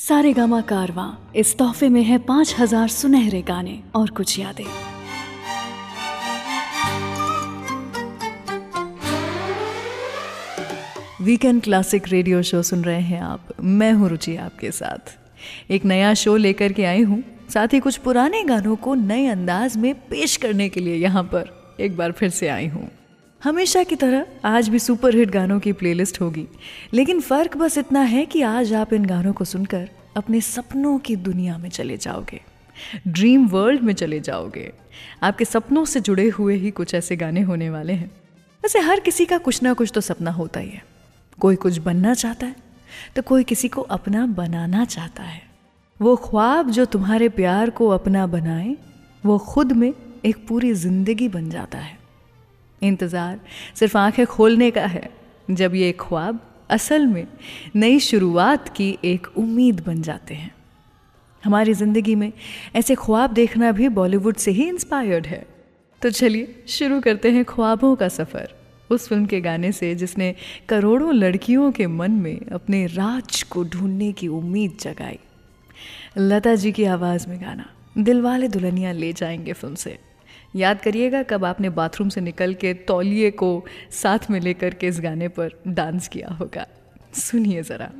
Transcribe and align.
सारे 0.00 0.32
गामा 0.32 0.60
कारवा 0.60 1.04
इस 1.36 1.56
तोहफे 1.58 1.88
में 1.88 2.02
है 2.02 2.16
पाँच 2.18 2.54
हज़ार 2.58 2.88
सुनहरे 2.88 3.40
गाने 3.42 3.78
और 3.94 4.10
कुछ 4.10 4.38
यादें। 4.38 4.64
वीकेंड 11.20 11.62
क्लासिक 11.62 12.08
रेडियो 12.08 12.42
शो 12.42 12.62
सुन 12.62 12.84
रहे 12.84 13.00
हैं 13.00 13.20
आप। 13.20 13.48
मैं 13.60 13.92
हूँ 13.92 14.08
रुचि 14.08 14.36
आपके 14.36 14.70
साथ। 14.70 15.16
एक 15.70 15.84
नया 15.84 16.14
शो 16.14 16.36
लेकर 16.36 16.72
के 16.72 16.84
आई 16.84 17.02
हूँ, 17.02 17.22
साथ 17.54 17.68
ही 17.72 17.80
कुछ 17.80 17.96
पुराने 17.96 18.42
गानों 18.44 18.76
को 18.76 18.94
नए 18.94 19.26
अंदाज 19.26 19.76
में 19.76 19.94
पेश 20.08 20.36
करने 20.36 20.68
के 20.68 20.80
लिए 20.80 20.96
यहाँ 20.96 21.24
पर 21.24 21.76
एक 21.80 21.96
बार 21.96 22.12
फिर 22.12 22.30
से 22.30 22.48
आई 22.48 22.66
हूँ। 22.66 22.88
हमेशा 23.44 23.82
की 23.82 23.96
तरह 23.96 24.26
आज 24.44 24.68
भी 24.68 24.78
सुपर 24.78 25.14
हिट 25.14 25.30
गानों 25.30 25.58
की 25.60 25.72
प्लेलिस्ट 25.72 26.20
होगी। 26.20 26.46
लेकिन 26.94 27.20
फ़र्क 27.20 27.56
बस 27.56 27.76
इतना 27.78 28.00
है 28.00 28.24
कि 28.26 28.42
आज 28.42 28.72
आप 28.74 28.92
इन 28.92 29.04
गानों 29.04 29.32
को 29.32 29.44
सुनकर 29.44 29.88
अपने 30.16 30.40
सपनों 30.40 30.98
की 30.98 31.16
दुनिया 31.18 31.56
में 31.58 31.68
चले 31.68 31.96
जाओगे। 31.96 32.40
ड्रीम 33.08 33.46
वर्ल्ड 33.46 33.82
में 33.82 33.92
चले 33.94 34.18
जाओगे। 34.20 34.72
आपके 35.22 35.44
सपनों 35.44 35.84
से 35.84 36.00
जुड़े 36.00 36.28
हुए 36.28 36.56
ही 36.56 36.70
कुछ 36.70 36.94
ऐसे 36.94 37.16
गाने 37.16 37.40
होने 37.40 37.70
वाले 37.70 37.92
हैं। 37.92 38.10
वैसे 38.62 38.80
हर 38.80 39.00
किसी 39.00 39.24
का 39.24 39.38
कुछ 39.38 39.62
ना 39.62 39.72
कुछ 39.72 39.90
तो 39.94 40.00
सपना 40.00 40.30
होता 40.30 40.60
ही 40.60 40.68
है। 40.68 40.82
कोई 41.38 41.56
कुछ 41.56 41.78
बनना 41.78 42.14
चाहता 42.14 42.46
है 42.46 42.56
तो 43.16 43.22
कोई 43.22 43.44
किसी 43.44 43.68
को 43.68 43.80
अपना 43.90 44.26
बनाना 44.26 44.84
चाहता 44.84 45.22
है। 45.22 45.42
वो 46.00 46.14
ख्वाब 46.18 46.70
जो 46.70 46.84
तुम्हारे 46.84 47.28
प्यार 47.30 47.70
को 47.70 47.88
अपना 47.88 48.26
बनाए, 48.26 48.76
वो 49.24 49.38
खुद 49.38 49.72
में 49.72 49.92
एक 50.24 50.46
पूरी 50.48 50.72
ज़िंदगी 50.74 51.28
बन 51.28 51.50
जाता 51.50 51.78
है। 51.78 51.98
इंतज़ार। 52.82 53.40
सिर्फ़ 53.74 53.98
आँखें 53.98 54.26
खोलने 54.26 54.70
का 54.70 54.86
है, 54.86 55.10
जब 55.50 55.74
ये 55.74 55.92
ख्वाब 55.92 56.40
असल 56.70 57.06
में 57.06 57.26
नई 57.76 58.00
शुरुआत 58.00 58.68
की 58.68 58.98
एक 59.04 59.26
उम्मीद 59.36 59.80
बन 59.80 60.02
जाते 60.02 60.34
हैं। 60.34 60.54
हमारी 61.44 61.74
ज़िंदगी 61.74 62.14
में 62.14 62.32
ऐसे 62.76 62.94
ख्वाब 62.94 63.32
देखना 63.32 63.72
भी 63.72 63.88
बॉलीवुड 63.88 64.36
से 64.36 64.50
ही 64.50 64.68
इंस्पायर्ड 64.68 65.26
है। 65.26 65.46
तो 66.02 66.10
चलिए, 66.10 66.64
शुरू 66.68 67.00
करते 67.00 67.30
हैं 67.30 67.44
ख्वाबों 67.44 67.96
का 67.96 68.08
सफ़र। 68.08 68.54
उस 68.90 69.08
फ़िल्म 69.08 69.26
के 69.26 69.40
गाने 69.40 69.72
से, 69.72 69.94
जिसने 69.94 70.34
करोड़ों 70.68 71.14
लड़कियों 71.14 71.72
के 71.72 71.86
मन 71.86 72.10
में 72.10 72.40
अपने 72.52 72.86
राज 72.86 73.42
को 73.42 73.64
ढूँढने 73.64 74.12
की 74.12 74.28
उम्मीद 74.28 74.76
जगाई। 74.80 75.18
लता 76.18 76.54
जी 76.54 76.72
की 76.72 76.84
आवाज़ 76.84 77.28
में 77.28 77.40
गाना। 77.40 77.70
दिलवाले 77.98 78.48
दुल्हनिया 78.48 78.92
ले 78.92 79.12
जाएँगे 79.12 79.52
फ़िल्म 79.52 79.74
से। 79.74 79.98
याद 80.56 80.80
करिएगा, 80.82 81.22
कब 81.22 81.44
आपने 81.44 81.70
बाथरूम 81.70 82.08
से 82.08 82.20
निकल 82.20 82.54
के 82.54 82.74
तौलिए 82.74 83.30
को 83.30 83.64
साथ 83.90 84.30
में 84.30 84.40
लेकर 84.40 84.74
के 84.74 84.86
इस 84.86 85.00
गाने 85.00 85.28
पर 85.28 85.50
डांस 85.68 86.08
किया 86.08 86.28
होगा। 86.28 86.66
सुनिए 87.14 87.62
ज़रा। 87.62 87.90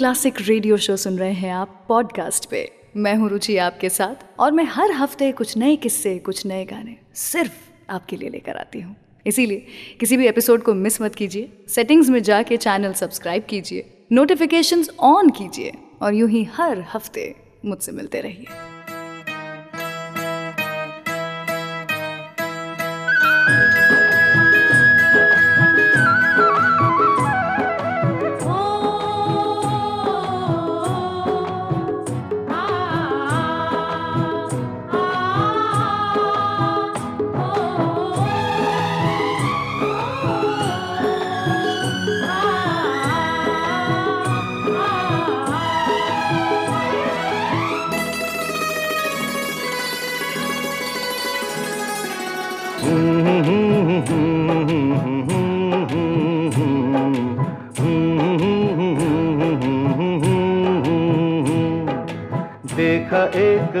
क्लासिक 0.00 0.34
रेडियो 0.40 0.76
शो 0.76 0.96
सुन 0.96 1.18
रहे 1.18 1.32
हैं 1.32 1.50
आप 1.52 1.84
पॉडकास्ट 1.88 2.48
पे। 2.50 2.60
मैं 2.96 3.14
हूँ 3.14 3.28
रुचि 3.28 3.56
आपके 3.56 3.88
साथ 3.88 4.40
और 4.40 4.52
मैं 4.52 4.64
हर 4.64 4.92
हफ़्ते 4.92 5.32
कुछ 5.32 5.56
नए 5.56 5.76
किस्से, 5.76 6.18
कुछ 6.18 6.46
नए 6.46 6.64
गाने 6.64 6.96
सिर्फ़ 7.14 7.52
आपके 7.90 8.16
लिए 8.16 8.28
लेकर 8.28 8.56
आती 8.56 8.80
हूँ। 8.80 8.96
इसीलिए 9.26 9.66
किसी 10.00 10.16
भी 10.16 10.26
एपिसोड 10.26 10.62
को 10.62 10.74
मिस 10.74 11.00
मत 11.02 11.14
कीजिए। 11.14 11.52
सेटिंग्स 11.68 12.08
में 12.08 12.22
जाके 12.22 12.56
चैनल 12.56 12.92
सब्सक्राइब 12.92 13.44
कीजिए। 13.50 14.06
नोटिफिकेशंस 14.12 14.90
ऑन 15.00 15.30
कीजिए 15.30 15.72
और 16.02 16.14
यूँ 16.14 16.28
ही 16.28 16.44
हर 16.44 16.84
हफ़्ते 16.94 17.34
मुझसे 17.64 17.92
मिलते 17.92 18.20
रहिए। 18.20 18.79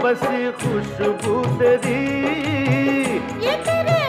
बसी 0.00 0.50
खुशबू 0.60 1.34
तेरी। 1.58 2.00
ये 3.44 3.54
तेरे 3.66 4.01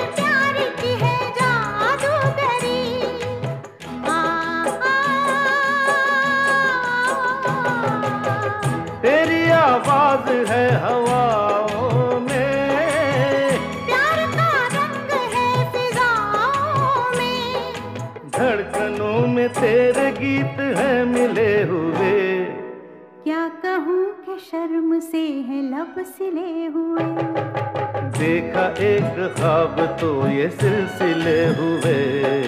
देखा 28.23 28.65
एक 28.79 29.15
ख्वाब 29.37 29.79
तो 30.01 30.09
ये 30.27 30.49
सिलसिले 30.61 31.39
हुए। 31.55 32.42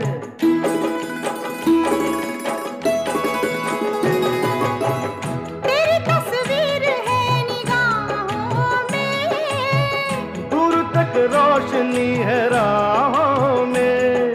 तेरी 5.64 5.98
तस्वीर 6.06 6.84
है 7.06 7.22
निगाहों 7.48 8.78
में। 8.90 10.50
दूर 10.50 10.74
तक 10.94 11.12
रोशनी 11.34 12.10
है 12.22 12.40
राहों 12.50 13.66
में। 13.66 14.34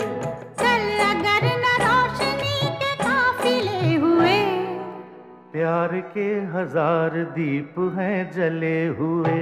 चल 0.62 0.86
अगर 1.10 1.44
न 1.64 1.76
रोशनी 1.84 2.58
के 2.82 2.92
काफिले 3.04 3.96
हुए। 3.96 4.40
प्यार 5.54 6.00
के 6.14 6.30
हज़ार 6.56 7.24
दीप 7.36 7.80
हैं 7.98 8.20
जले 8.32 8.78
हुए। 9.00 9.42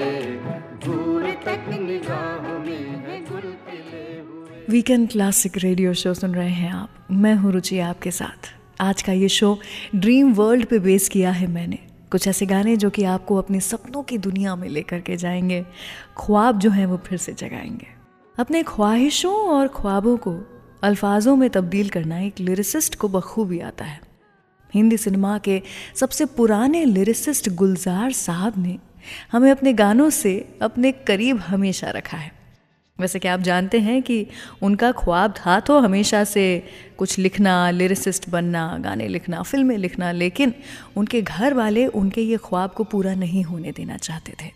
वीकेंड 4.71 5.09
क्लासिक 5.09 5.57
रेडियो 5.57 5.93
शो 5.93 6.13
सुन 6.13 6.35
रहे 6.35 6.49
हैं 6.49 6.71
आप। 6.71 7.07
मैं 7.11 7.35
हूँ 7.35 7.51
रुचि 7.51 7.79
आपके 7.79 8.11
साथ। 8.11 8.53
आज 8.81 9.01
का 9.01 9.11
ये 9.11 9.29
शो 9.29 9.59
ड्रीम 9.95 10.33
वर्ल्ड 10.33 10.65
पे 10.65 10.79
बेस 10.79 11.09
किया 11.09 11.31
है 11.31 11.47
मैंने। 11.47 11.79
कुछ 12.11 12.27
ऐसे 12.27 12.45
गाने 12.45 12.77
जो 12.77 12.89
कि 12.89 13.03
आपको 13.03 13.35
अपने 13.35 13.59
सपनों 13.59 14.03
की 14.03 14.17
दुनिया 14.17 14.55
में 14.55 14.69
लेकर 14.69 14.99
के 14.99 15.15
जाएँगे। 15.15 15.65
ख्वाब 16.17 16.59
जो 16.59 16.69
हैं 16.69 16.85
वो 16.85 16.97
फिर 16.97 17.17
से 17.17 17.33
जगाएँगे। 17.33 17.87
अपने 18.39 18.63
ख्वाहिशों 18.63 19.33
और 19.33 19.67
ख्वाबों 19.67 20.17
को 20.17 20.61
अल्फाजों 20.83 21.35
में 21.35 21.49
तब्दील 21.49 21.89
करना 21.89 22.19
एक 22.19 22.39
लिरिसिस्ट 22.39 22.95
को 22.95 23.09
बखूबी 23.09 23.59
आता 23.59 23.85
है। 23.85 24.01
हिंदी 24.73 24.97
सिनेमा 24.97 25.37
के 25.37 25.61
सबसे 25.95 26.25
पुराने 26.25 26.85
लिरिसिस्ट 26.85 27.49
गुलजार 27.49 28.11
साहब 28.11 28.53
ने 28.57 28.77
हमें 29.31 29.51
अपने 29.51 29.73
गानों 29.73 30.09
से 30.09 30.59
अपने 30.61 30.91
करीब 30.91 31.37
हमेशा 31.37 31.89
रखा 31.89 32.17
है। 32.17 32.40
वैसे 33.01 33.19
क्या 33.19 33.33
आप 33.33 33.39
जानते 33.39 33.79
हैं 33.79 34.01
कि 34.01 34.25
उनका 34.61 34.91
ख्वाब 34.91 35.33
था 35.37 35.59
तो 35.59 35.79
हमेशा 35.79 36.23
से 36.23 36.43
कुछ 36.97 37.17
लिखना 37.19 37.71
लिरिसिस्ट 37.71 38.29
बनना, 38.29 38.77
गाने 38.77 39.07
लिखना, 39.07 39.41
फ़िल्में 39.41 39.77
लिखना, 39.77 40.11
लेकिन 40.11 40.53
उनके 40.97 41.21
घर 41.21 41.53
वाले 41.53 41.85
उनके 41.87 42.21
ये 42.21 42.37
ख्वाब 42.37 42.71
को 42.71 42.83
पूरा 42.83 43.13
नहीं 43.15 43.43
होने 43.43 43.71
देना 43.71 43.97
चाहते 43.97 44.33
थे। 44.41 44.51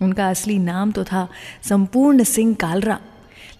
उनका 0.00 0.28
असली 0.28 0.58
नाम 0.58 0.92
तो 0.92 1.04
था 1.04 1.28
संपूर्ण 1.68 2.24
सिंह 2.24 2.54
कालरा। 2.54 2.98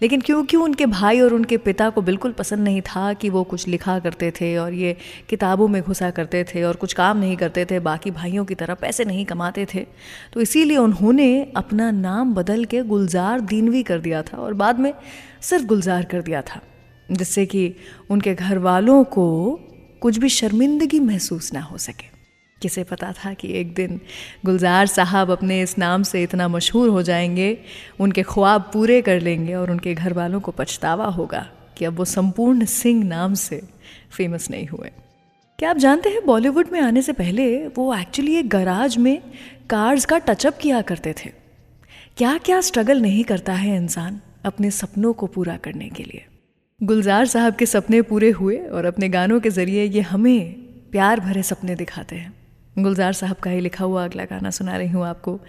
लेकिन 0.03 0.21
क्योंकि 0.21 0.57
उनके 0.57 0.87
भाई 0.87 1.21
और 1.21 1.35
उनके 1.35 1.57
पिता 1.57 1.89
को 1.91 2.03
बिल्कुल 2.03 2.33
पसंद 2.33 2.61
नहीं 2.61 2.81
था 2.81 3.13
कि 3.13 3.29
वो 3.29 3.43
कुछ 3.45 3.67
लिखा 3.69 3.99
करते 3.99 4.31
थे 4.31 4.57
और 4.57 4.73
ये 4.73 4.97
किताबों 5.29 5.69
में 5.69 5.83
घुसा 5.83 6.11
करते 6.11 6.45
थे 6.45 6.63
और 6.63 6.77
कुछ 6.77 6.93
काम 6.93 7.19
नहीं 7.19 7.37
करते 7.37 7.65
थे, 7.65 7.79
बाकी 7.81 8.11
भाइयों 8.11 8.45
की 8.45 8.55
तरह 8.55 8.75
पैसे 8.75 9.05
नहीं 9.05 9.25
कमाते 9.27 9.67
थे? 9.75 9.87
तो 10.33 10.41
इसीलिए 10.41 10.77
उन्होंने 10.77 11.53
अपना 11.57 11.91
नाम 11.91 12.35
बदल 12.35 12.65
के 12.65 12.83
गुलजार 12.83 13.41
दीनवी 13.41 13.83
कर 13.83 13.99
दिया 13.99 14.23
था 14.23 14.37
और 14.37 14.55
बाद 14.55 14.79
में 14.79 14.93
सिर्फ़ 15.41 15.67
गुलजार 15.67 16.05
कर 16.05 16.23
दिया 16.23 16.43
था, 16.43 16.61
जिससे 17.13 17.47
कि 17.47 17.75
उनके 18.11 18.35
घर 18.35 18.59
वालों 18.59 19.03
को 19.05 19.61
कुछ 20.01 20.19
भी 20.19 20.29
शर्मिंदगी 20.29 21.01
महसूस 21.01 21.53
ना 21.53 21.61
हो 21.61 21.79
सके। 21.79 22.10
किसे 22.63 22.85
पता 22.85 23.13
था 23.13 23.35
कि 23.35 23.53
एक 23.53 23.75
दिन 23.75 24.01
गुलजार 24.45 24.87
साहब 24.87 25.31
अपने 25.31 25.63
इस 25.63 25.79
नाम 25.79 26.03
से 26.03 26.23
इतना 26.23 26.49
मशहूर 26.49 26.89
हो 26.89 27.03
जाएँगे, 27.03 27.59
उनके 28.01 28.23
ख्वाब 28.23 28.71
पूरे 28.73 29.03
कर 29.03 29.21
लेंगे 29.21 29.55
और 29.55 29.71
उनके 29.71 29.95
घर 29.95 30.13
वालों 30.13 30.41
को 30.41 30.53
पछतावा 30.53 31.07
होगा 31.07 31.51
कि 31.79 31.85
अब 31.85 31.95
वो 31.95 32.05
संपूर्ण 32.05 32.65
सिंह 32.65 33.05
नाम 33.05 33.35
से 33.35 33.63
फ़ेमस 34.11 34.51
नहीं 34.51 34.67
हुए। 34.67 34.91
क्या 35.59 35.71
आप 35.71 35.77
जानते 35.77 36.09
हैं, 36.09 36.27
बॉलीवुड 36.27 36.69
में 36.73 36.81
आने 36.81 37.03
से 37.03 37.13
पहले 37.13 37.67
वो 37.67 37.95
एक्चुअली 37.95 38.37
एक 38.37 38.49
गराज 38.49 38.97
में 38.97 39.23
कार्स 39.71 40.05
का 40.05 40.19
टचअप 40.19 40.59
किया 40.59 40.83
करते 40.83 41.13
थे। 41.13 41.31
क्या 42.17 42.39
क्या 42.39 42.61
स्ट्रगल 42.61 43.01
नहीं 43.01 43.25
करता 43.25 43.53
है 43.53 43.77
इंसान 43.77 44.21
अपने 44.45 44.71
सपनों 44.71 45.13
को 45.13 45.27
पूरा 45.27 45.57
करने 45.57 45.89
के 45.89 46.03
लिए? 46.03 46.27
गुलजार 46.83 47.27
साहब 47.27 47.55
के 47.55 47.67
सपने 47.67 48.03
पूरे 48.03 48.31
हुए 48.31 48.57
और 48.57 48.85
अपने 48.85 49.09
गानों 49.09 49.41
के 49.41 49.51
ज़रिए 49.51 49.85
ये 49.85 50.01
हमें 50.01 50.53
प्यार 50.93 51.21
भरे 51.21 51.43
सपने 51.43 51.75
दिखाते 51.75 52.17
हैं। 52.17 52.40
गुलजार 52.79 53.13
साहब 53.13 53.37
का 53.37 53.51
ही 53.51 53.61
लिखा 53.61 53.85
हुआ 53.85 54.05
अगला 54.05 54.25
गाना 54.25 54.51
सुना 54.51 54.77
रही 54.77 54.89
हूँ 54.89 55.07
आपको। 55.07 55.41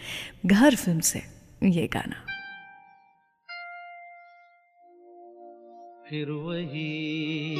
घर 0.46 0.75
फ़िल्म 0.75 1.00
से 1.00 1.22
ये 1.63 1.88
गाना। 1.88 2.16
फिर 6.10 6.32
वही 6.32 7.56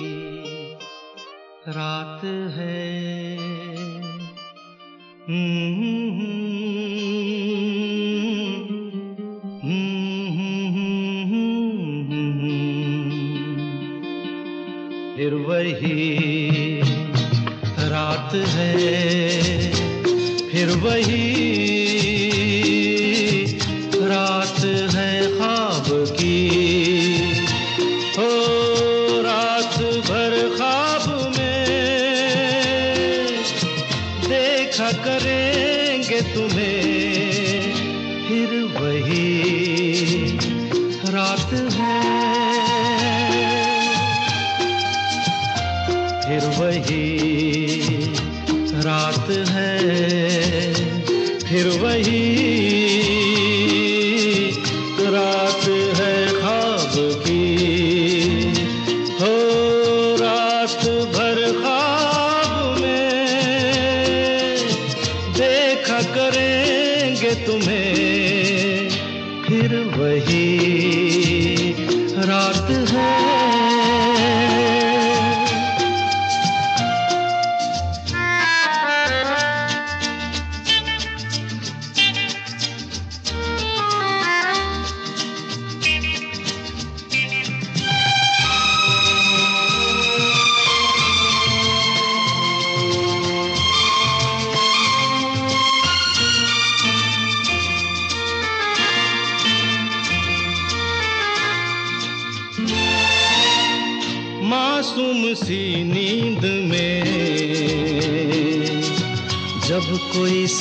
रात 1.68 2.26
है। 2.26 3.38
फिर 15.18 15.34
वही 15.34 16.82
रात 17.80 18.36
है। 18.36 19.01
वही 20.82 21.31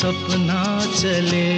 सपना 0.00 0.62
चले 0.96 1.49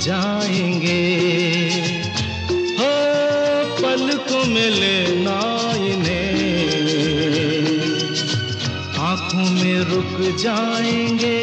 जाएँगे। 0.00 1.02
हो 2.78 2.90
पलकों 3.80 4.44
में 4.44 4.70
लेना 4.70 5.38
इन्हें 5.86 6.28
आँखों 9.00 9.50
में 9.50 9.78
रुक 9.90 10.14
जाएँगे। 10.36 11.37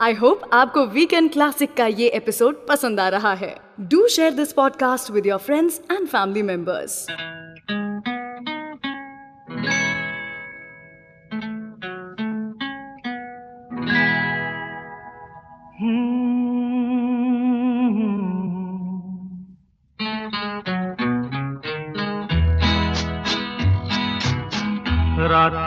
आई 0.00 0.12
होप 0.12 0.40
आपको 0.52 0.86
वीकेंड 0.86 1.32
क्लासिक 1.32 1.74
का 1.74 1.86
ये 1.86 2.08
एपिसोड 2.08 2.66
पसंद 2.68 3.00
आ 3.00 3.08
रहा 3.08 3.34
है। 3.34 3.56
Do 3.80 4.06
share 4.08 4.32
this 4.32 4.52
podcast 4.52 5.10
with 5.10 5.26
your 5.26 5.38
friends 5.38 5.80
and 5.92 6.08
family 6.08 6.42
members 6.42 7.06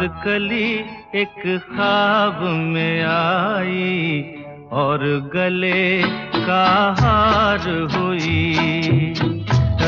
कली 0.08 0.74
एक 1.16 1.62
ख्वाब 1.72 2.40
में 2.44 3.04
आई 3.04 4.22
और 4.72 5.30
गले 5.34 6.02
का 6.36 6.96
हार 7.00 7.90
हुई। 7.96 8.56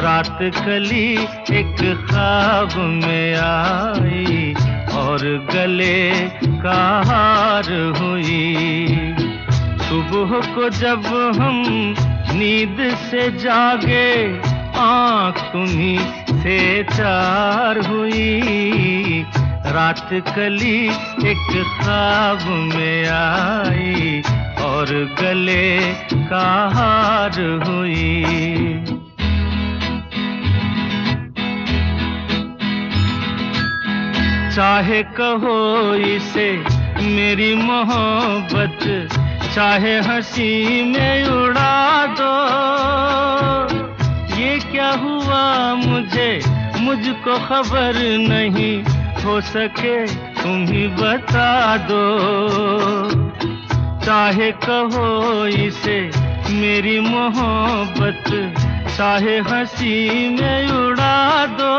रात 0.01 0.39
कली 0.41 1.13
एक 1.59 2.07
ख्वाब 2.09 2.77
में 2.77 3.35
आई 3.35 4.53
और 4.97 5.47
गले 5.53 6.11
का 6.63 7.03
हार 7.05 7.71
हुई। 7.97 8.55
सुबह 9.81 10.55
को 10.55 10.69
जब 10.69 11.05
हम 11.41 11.63
नींद 12.37 12.95
से 12.95 13.31
जागे, 13.31 14.41
आँख 14.79 15.37
तुम्ही 15.37 15.99
से 16.33 16.83
चार 16.83 17.79
हुई। 17.79 19.25
रात 19.69 20.09
कली 20.13 20.85
एक 21.31 21.63
ख्वाब 21.81 22.47
में 22.75 23.09
आई 23.09 24.21
और 24.65 24.85
गले 25.21 25.93
का 26.29 26.71
हार 26.73 27.37
हुई। 27.67 28.23
चाहे 34.55 35.03
कहो 35.03 35.93
इसे 35.95 36.51
मेरी 37.01 37.55
मोहब्बत, 37.55 39.09
चाहे 39.55 39.99
हँसी 39.99 40.83
में 40.83 41.25
उड़ा 41.25 42.05
दो। 42.05 42.35
ये 44.35 44.59
क्या 44.59 44.89
हुआ 44.89 45.73
मुझे, 45.73 46.41
मुझको 46.79 47.37
खबर 47.47 47.93
नहीं। 48.29 48.98
हो 49.25 49.41
सके, 49.41 50.07
तुम 50.41 50.65
ही 50.65 50.87
बता 50.87 51.77
दो। 51.77 52.03
चाहे 54.05 54.51
कहो 54.51 55.45
इसे, 55.45 56.11
मेरी 56.49 56.99
मोहब्बत, 56.99 58.53
चाहे 58.97 59.39
हँसी 59.39 60.29
में 60.29 60.69
उड़ा 60.69 61.45
दो। 61.45 61.75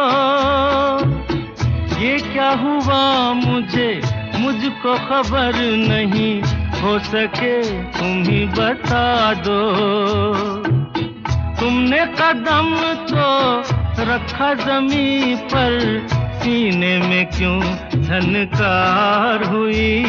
ये 2.01 2.19
क्या 2.19 2.51
हुआ 2.51 3.33
मुझे, 3.33 4.03
मुझको 4.37 4.95
खबर 4.95 5.53
नहीं, 5.89 6.43
हो 6.81 6.99
सके, 6.99 7.63
तुम 7.85 8.23
ही 8.33 8.45
बता 8.47 9.35
दो। 9.35 9.61
तुमने 11.61 12.07
कदम 12.07 12.77
तो 13.11 13.61
रखा 14.03 14.55
जमी 14.55 15.35
पर 15.35 16.07
सीने 16.41 16.99
में 16.99 17.27
क्यों 17.27 17.61
झनकार 18.03 19.45
हुई? 19.45 20.05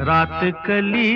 रात 0.00 0.40
कली 0.66 1.10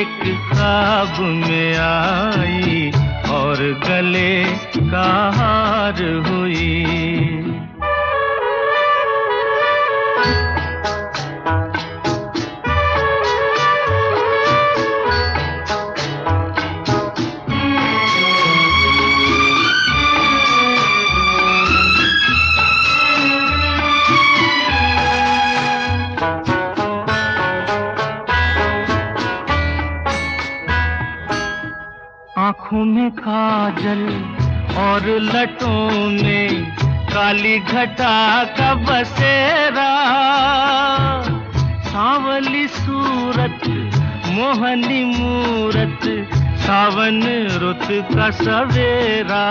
एक 0.00 0.50
खाब 0.52 1.20
में 1.20 1.76
आई 1.76 2.90
और 3.30 3.56
गले 3.88 4.44
का 4.90 5.30
हार 5.34 6.02
हुई। 6.26 7.51
आँखों 32.42 32.84
में 32.84 33.10
काजल 33.10 34.00
और 34.76 35.06
लटों 35.06 35.90
में 36.22 36.76
काली 37.12 37.58
घटा 37.58 38.44
का 38.44 38.74
बसेरा। 38.74 39.90
सावली 41.84 42.68
सूरत, 42.68 43.60
मोहनी 44.26 45.04
मूरत, 45.04 46.26
सावन 46.58 47.22
रुत 47.60 47.86
का 48.16 48.30
सवेरा। 48.30 49.44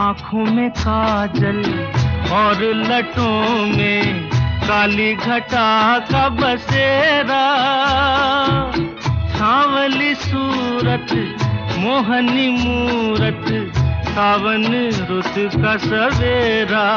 आँखों 0.00 0.44
में 0.44 0.70
काजल 0.70 1.62
और 2.32 2.64
लटों 2.74 3.66
में 3.76 4.30
काली 4.68 5.14
घटा 5.14 5.98
का 5.98 6.28
बसेरा। 6.28 7.46
सावली 9.40 10.14
सूरत, 10.14 11.12
मोहनी 11.78 12.48
मूरत, 12.50 13.46
सावन 14.08 14.64
रुत 15.08 15.34
का 15.62 15.76
सवेरा। 15.76 16.88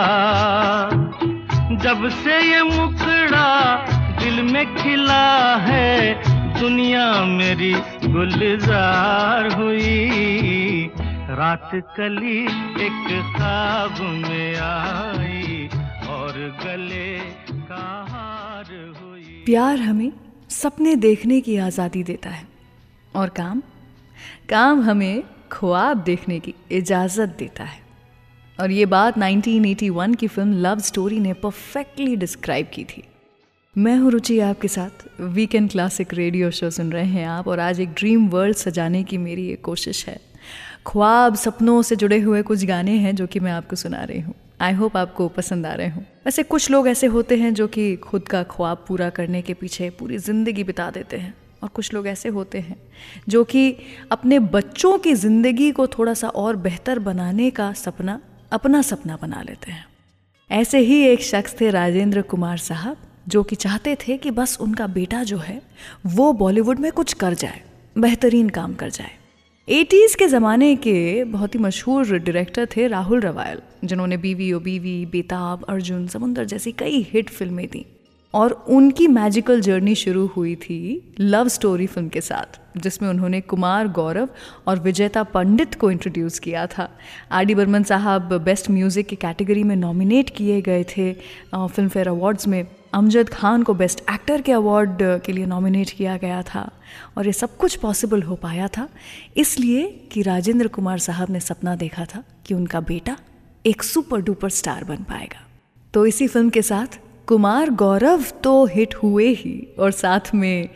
जब 1.84 2.10
से 2.10 2.40
ये 2.42 2.64
मुखड़ा 2.64 3.76
दिल 4.20 4.42
में 4.42 4.76
खिला 4.76 5.56
है, 5.56 6.14
दुनिया 6.60 7.06
मेरी 7.26 7.74
गुलजार 8.08 9.48
हुई। 9.54 10.92
रात 11.30 11.72
कली 11.98 12.38
एक 12.86 13.34
ख्वाब 13.38 14.02
में 14.02 14.56
आई 14.56 15.70
और 16.10 16.34
गले 16.66 17.16
का 17.62 18.06
हार 18.10 18.94
हुई। 19.02 19.44
प्यार 19.46 19.78
हमें 19.78 20.12
सपने 20.54 20.96
देखने 20.96 21.42
की 21.42 21.58
आज़ादी 21.58 22.04
देता 22.04 22.30
है। 22.30 22.48
और 23.16 23.30
काम? 23.30 23.62
काम 24.50 24.82
हमें 24.82 25.24
ख्वाब 25.52 25.98
देखने 25.98 26.40
की 26.40 26.54
इजाज़त 26.72 27.36
देता 27.40 27.64
है। 27.64 27.82
और 28.60 28.72
ये 28.72 28.86
बात 28.86 29.18
1981 29.18 30.16
की 30.16 30.28
फ़िल्म 30.28 30.54
लव 30.54 30.80
स्टोरी 30.80 31.20
ने 31.20 31.34
परफेक्टली 31.34 32.16
डिस्क्राइब 32.16 32.68
की 32.74 32.84
थी। 32.84 33.04
मैं 33.78 33.98
हूँ 33.98 34.12
रुचि, 34.12 34.40
आपके 34.40 34.68
साथ 34.68 35.22
वीकेंड 35.22 35.72
क्लासिक 35.72 36.14
रेडियो 36.14 36.52
शो 36.52 36.70
सुन 36.70 36.92
रहे 36.92 37.06
हैं 37.06 37.28
आप, 37.28 37.48
और 37.48 37.60
आज 37.60 37.80
एक 37.80 37.90
ड्रीम 37.90 38.28
वर्ल्ड 38.28 38.56
सजाने 38.56 39.04
की 39.04 39.18
मेरी 39.18 39.48
एक 39.48 39.62
कोशिश 39.62 40.08
है। 40.08 40.20
ख्वाब 40.88 41.36
सपनों 41.36 41.82
से 41.82 41.96
जुड़े 41.96 42.20
हुए 42.20 42.42
कुछ 42.42 42.66
गाने 42.66 42.92
हैं 42.92 43.16
जो 43.16 43.28
कि 43.28 43.40
मैं 43.40 43.52
आपको 43.52 43.76
सुना 43.76 44.04
रही 44.04 44.20
हूँ। 44.20 44.34
आई 44.62 44.74
होप 44.74 44.98
आपको 44.98 45.28
पसंद 45.28 45.66
आ 45.66 45.74
रहे 45.74 45.90
हों। 45.90 46.02
वैसे 46.26 46.44
कुछ 46.44 46.70
लोग 46.72 46.88
ऐसे 46.88 47.08
होते 47.08 47.36
हैं 47.38 47.54
जो 47.54 47.68
कि 47.68 47.96
खुद 47.96 48.28
का 48.28 48.44
ख्वाब 48.44 48.84
पूरा 48.88 49.10
करने 49.10 49.42
के 49.42 49.54
पीछे 49.54 49.90
पूरी 49.90 50.18
ज़िंदगी 50.18 50.64
बिता 50.64 50.90
देते 50.92 51.18
हैं। 51.18 51.34
और 51.64 51.70
कुछ 51.70 51.94
लोग 51.94 52.08
ऐसे 52.08 52.30
होते 52.30 52.60
हैं 52.60 52.76
जो 53.30 53.44
कि 53.44 53.76
अपने 54.12 54.40
बच्चों 54.40 54.98
की 54.98 55.14
ज़िंदगी 55.14 55.72
को 55.72 55.88
थोड़ा 55.88 56.14
सा 56.14 56.30
और 56.30 56.56
बेहतर 56.56 57.00
बनाने 57.00 57.50
का 57.50 57.72
सपना, 57.74 58.20
अपना 58.52 58.82
सपना 58.82 59.18
बना 59.22 59.42
लेते 59.42 59.72
हैं। 59.72 59.86
ऐसे 60.50 60.80
ही 60.80 61.02
एक 61.04 61.22
शख्स 61.22 61.56
थे 61.62 61.70
राजेंद्र 61.70 62.22
कुमार 62.22 62.58
साहब, 62.58 62.98
जो 63.28 63.44
कि 63.44 63.56
चाहते 63.56 63.96
थे 63.98 64.18
कि 64.18 64.32
बस 64.32 64.58
उनका 64.62 64.88
बेटा 64.90 65.24
जो 65.24 65.38
है, 65.38 65.62
वो 66.06 66.32
बॉलीवुड 66.34 66.80
में 66.80 66.92
कुछ 66.92 67.14
कर 67.14 67.34
जाए, 67.34 67.62
बेहतरीन 67.96 68.50
काम 68.50 68.74
कर 68.74 68.90
जाए। 68.90 69.12
एटीज़ 69.68 70.16
के 70.18 70.26
ज़माने 70.28 70.76
के 70.76 71.24
बहुत 71.24 71.54
ही 71.56 71.60
मशहूर 71.60 72.18
डायरेक्टर 72.20 72.66
थे 72.76 72.88
राहुल 72.88 73.20
रवायल, 73.22 73.60
जिन्होंने 73.84 74.18
बीवी 74.18 74.52
ओ 74.54 74.60
बीवी, 74.60 75.06
बेताब, 75.06 75.64
अर्जुन, 75.70 76.06
समुंदर 76.08 76.46
जैसी 76.46 76.72
कई 76.72 77.02
हिट 77.12 77.30
फ़िल्में 77.30 77.66
दी। 77.68 77.86
और 78.34 78.52
उनकी 78.70 79.08
मैजिकल 79.08 79.62
जर्नी 79.62 79.96
शुरू 79.96 80.26
हुई 80.36 80.56
थी 80.58 80.80
लव 81.20 81.48
स्टोरी 81.48 81.88
फ़िल्म 81.88 82.10
के 82.10 82.22
साथ, 82.22 82.60
जिसमें 82.78 83.10
उन्होंने 83.10 83.42
कुमार 83.44 83.88
गौरव 83.94 84.30
और 84.68 84.80
विजेता 84.80 85.24
पंडित 85.26 85.76
को 85.76 85.92
इंट्रोड्यूस 85.92 86.40
किया 86.40 86.66
था। 86.68 86.90
आर 87.32 87.46
डी 87.46 87.56
बर्मन 87.56 87.84
साहब 87.86 88.34
बेस्ट 88.36 88.70
म्यूज़िक 88.72 89.08
की 89.08 89.16
कैटेगरी 89.18 89.64
में 89.64 89.76
नॉमिनेट 89.78 90.36
किए 90.38 90.62
गए 90.62 90.84
थे 90.98 91.12
फ़िल्म 91.14 91.88
फेयर 91.88 92.08
अवार्ड्स 92.10 92.48
में। 92.48 92.66
अमजद 92.94 93.30
खान 93.30 93.64
को 93.64 93.74
बेस्ट 93.74 94.02
एक्टर 94.12 94.42
के 94.42 94.52
अवार्ड 94.52 94.98
के 95.26 95.32
लिए 95.32 95.46
नॉमिनेट 95.46 95.90
किया 95.90 96.18
गया 96.18 96.42
था 96.44 96.70
और 97.18 97.26
ये 97.26 97.32
सब 97.34 97.56
कुछ 97.58 97.76
पॉसिबल 97.76 98.22
हो 98.24 98.36
पाया 98.36 98.68
था। 98.68 98.88
इसलिए 99.38 99.88
कि 100.12 100.22
राजेंद्र 100.22 100.68
कुमार 100.68 101.00
साहब 101.00 101.30
ने 101.30 101.40
सपना 101.40 101.76
देखा 101.76 102.06
था 102.06 102.24
कि 102.46 102.54
उनका 102.54 102.80
बेटा 102.82 103.18
एक 103.66 103.84
सुपर 103.84 104.22
डुपर 104.22 104.50
स्टार 104.50 104.84
बन 104.84 105.04
पाएगा। 105.04 105.42
तो 105.94 106.06
इसी 106.06 106.28
फ़िल्म 106.28 106.50
के 106.50 106.62
साथ 106.62 107.00
कुमार 107.28 107.70
गौरव 107.70 108.24
तो 108.44 108.66
हिट 108.66 108.96
हुए 108.96 109.28
ही 109.34 109.56
और 109.80 109.92
साथ 109.92 110.34
में 110.36 110.70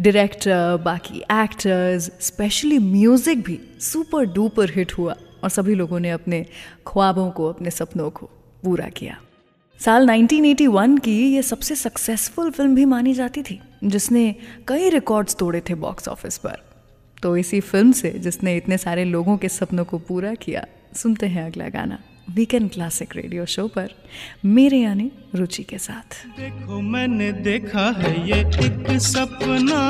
डायरेक्टर 0.00 0.76
बाकी 0.84 1.18
एक्टर्स 1.32 2.10
स्पेशली 2.20 2.78
म्यूज़िक 2.78 3.44
भी 3.44 3.60
सुपर 3.82 4.32
डुपर 4.32 4.70
हिट 4.70 4.98
हुआ 4.98 5.16
और 5.42 5.50
सभी 5.50 5.74
लोगों 5.74 6.00
ने 6.00 6.10
अपने 6.10 6.44
ख्वाबों 6.86 7.30
को, 7.30 7.48
अपने 7.48 7.70
सपनों 7.70 8.10
को 8.10 8.30
पूरा 8.64 8.88
किया। 8.88 9.20
साल 9.84 10.06
1981 10.06 10.98
की 10.98 11.14
ये 11.32 11.40
सबसे 11.42 11.74
सक्सेसफुल 11.76 12.50
फ़िल्म 12.50 12.74
भी 12.74 12.84
मानी 12.84 13.12
जाती 13.14 13.42
थी, 13.42 13.60
जिसने 13.84 14.34
कई 14.68 14.88
रिकॉर्ड्स 14.90 15.36
तोड़े 15.36 15.60
थे 15.60 15.74
बॉक्स 15.74 16.08
ऑफ़िस 16.08 16.38
पर। 16.38 16.62
तो 17.22 17.36
इसी 17.36 17.60
फ़िल्म 17.60 17.92
से 17.92 18.10
जिसने 18.18 18.56
इतने 18.56 18.78
सारे 18.78 19.04
लोगों 19.04 19.36
के 19.36 19.48
सपनों 19.48 19.84
को 19.84 19.98
पूरा 19.98 20.34
किया, 20.34 20.64
सुनते 20.94 21.26
हैं 21.26 21.44
अगला 21.46 21.68
गाना 21.68 21.98
वीकेंड 22.30 22.70
क्लासिक 22.70 23.16
रेडियो 23.16 23.44
शो 23.46 23.66
पर, 23.68 23.90
मेरे 24.44 24.78
यानी 24.78 25.10
रुचि 25.34 25.62
के 25.62 25.78
साथ। 25.78 26.16
देखो 26.38 26.80
मैंने 26.80 27.30
देखा 27.42 27.86
है 27.98 28.14
ये 28.28 28.40
एक 28.40 28.90
सपना, 29.02 29.82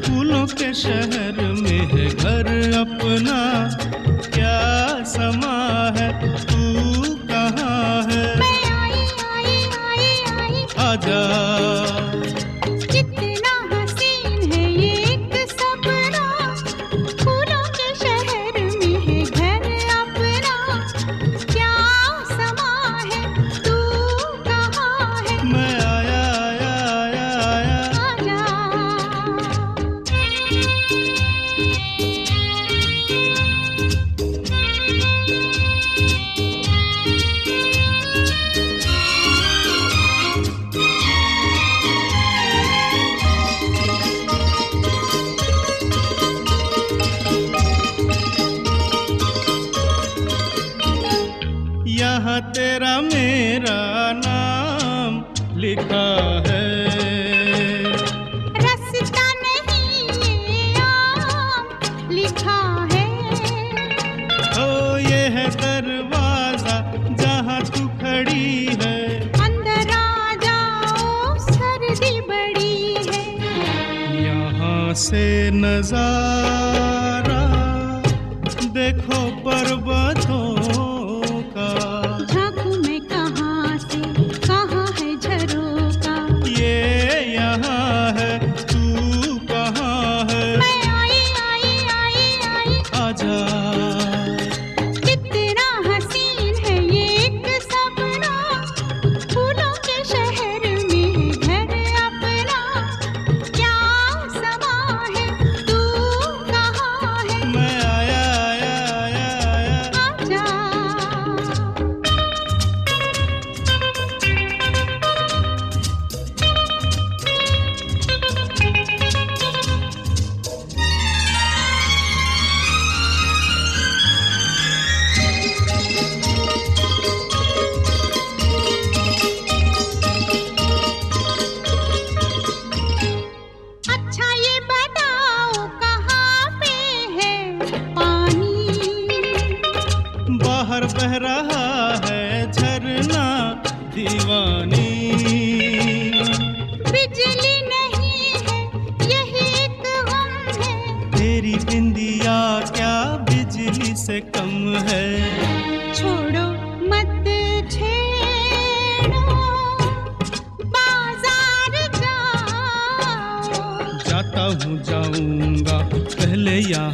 फूलों 0.00 0.46
के 0.46 0.72
शहर 0.74 1.42
में 1.52 1.84
है 1.92 2.08
घर 2.08 2.48
अपना। 2.80 3.41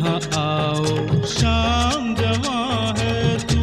यहाँ 0.09 0.21
आओ। 0.35 0.85
शाम 1.25 2.15
जवा 2.15 2.95
है, 2.99 3.39
तू 3.39 3.57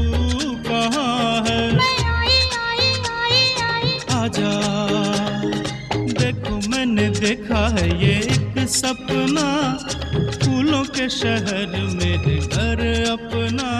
कहाँ 0.69 1.45
है? 1.47 1.61
आई 1.79 2.35
आई 2.65 3.39
आई 3.61 3.97
आजा। 4.11 4.51
देखो, 5.95 6.69
मैंने 6.69 7.09
देखा 7.09 7.67
है 7.67 7.87
ये 8.03 8.17
एक 8.17 8.69
सपना। 8.69 9.73
फूलों 10.43 10.83
के 10.83 11.09
शहर 11.09 11.67
मेरे 11.95 12.37
घर 12.37 13.09
अपना। 13.11 13.71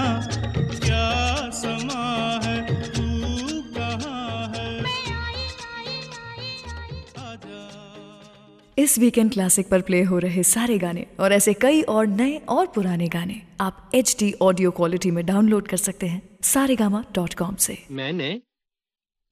वीकेंड 9.00 9.32
क्लासिक 9.32 9.68
पर 9.68 9.82
प्ले 9.82 10.04
हो 10.04 10.20
रहे 10.20 10.44
सारे 10.44 10.78
गाने 10.78 11.06
और 11.20 11.34
ऐसे 11.34 11.54
कई 11.54 11.82
और 11.82 12.08
नए 12.08 12.42
और 12.50 12.66
पुराने 12.66 13.08
गाने 13.08 13.42
आप 13.62 13.92
एच 13.96 14.16
डी 14.20 14.34
ऑडियो 14.42 14.72
क्वालिटी 14.72 15.12
में 15.12 15.26
डाउनलोड 15.26 15.68
कर 15.68 15.78
सकते 15.78 16.08
हैं 16.08 16.22
सारे 16.44 16.76
डॉट 16.92 17.34
कॉम 17.34 17.56
से। 17.56 17.78
मैंने 17.92 18.42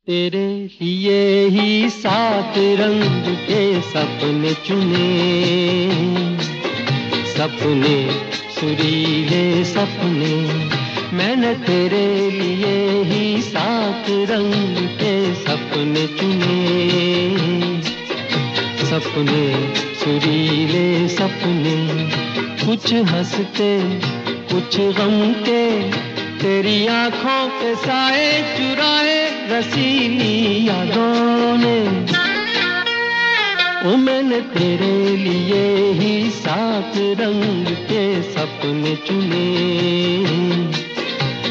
तेरे 0.08 0.69
लिए 0.82 1.47
ही 1.47 1.89
सात 1.89 2.54
रंग 2.58 3.36
के 3.38 3.82
सपने 3.82 4.54
चुने। 4.54 5.08
सपने 7.34 8.23
सुरीले 8.52 9.65
सपने। 9.65 10.34
मैंने 11.17 11.56
तेरे 11.56 12.32
लिए 12.32 13.04
ही 13.04 13.41
सात 13.41 14.06
रंग 14.10 14.76
के 14.78 15.36
सपने 15.36 16.08
चुने। 16.08 17.92
सपने, 18.93 19.75
सुरीले 19.95 21.08
सपने। 21.08 21.77
कुछ 22.65 22.93
हँसते, 22.93 23.99
कुछ 24.23 24.79
गम 24.79 25.34
के 25.34 25.91
तेरी 26.39 26.88
आँखों 26.88 27.47
के 27.47 27.75
साए 27.75 28.27
चुराए 28.58 29.49
रसीली 29.49 30.67
यादों 30.67 31.58
ने। 31.58 31.79
मैंने 33.97 34.41
तेरे 34.41 35.15
लिए 35.17 35.91
ही 35.91 36.29
सात 36.29 36.93
रंग 36.97 37.65
के 37.65 38.21
सपने 38.23 38.95
चुने 38.95 39.47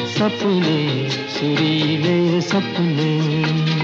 सपने, 0.06 1.10
सुरीले 1.10 2.40
सपने। 2.40 3.81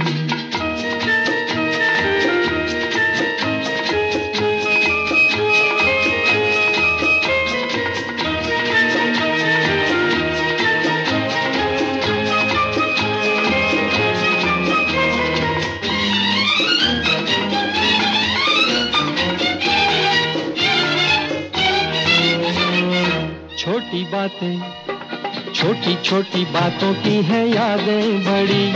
छोटी 26.08 26.44
बातों 26.44 26.94
की 26.94 27.22
है 27.22 27.50
यादें 27.50 28.20
बड़ी। 28.20 28.66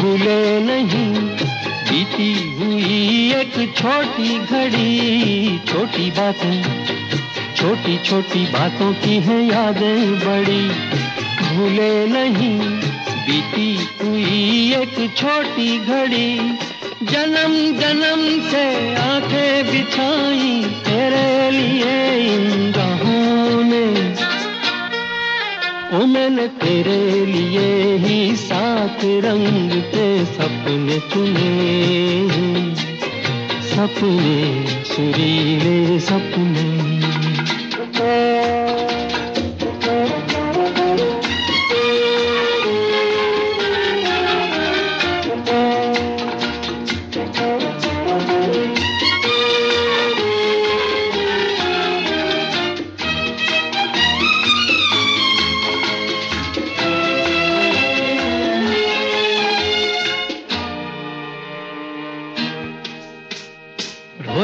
भूले 0.00 0.60
नहीं, 0.60 1.12
बीती 1.90 2.52
हुई 2.52 3.32
एक 3.32 3.74
छोटी 3.76 4.38
घड़ी। 4.38 5.60
छोटी 5.68 6.10
बातें, 6.10 6.62
छोटी 7.56 7.98
छोटी 7.98 8.44
बातों 8.46 8.92
की 8.92 9.16
है 9.16 9.46
यादें 9.46 10.18
बड़ी। 10.18 10.68
भूले 11.46 12.06
नहीं, 12.06 12.60
बीती 13.26 13.88
हुई 14.02 14.72
एक 14.74 15.14
छोटी 15.16 15.78
घड़ी। 15.78 16.58
जन्म 17.02 17.80
जन्म 17.80 18.50
से 18.50 18.94
आँखें 18.96 19.66
बिछाई, 19.66 20.62
तेरे 20.84 21.50
लिए 21.50 22.16
इन 22.34 22.72
ओ 25.90 25.98
मैंने 26.06 26.46
तेरे 26.60 26.98
लिए 27.26 27.96
ही 27.96 28.36
सात 28.36 29.00
रंग 29.24 29.70
के 29.94 30.06
सपने 30.24 30.98
चुने 31.10 31.50
सपने 33.70 34.64
सुरीले 34.84 35.98
सपने। 35.98 36.69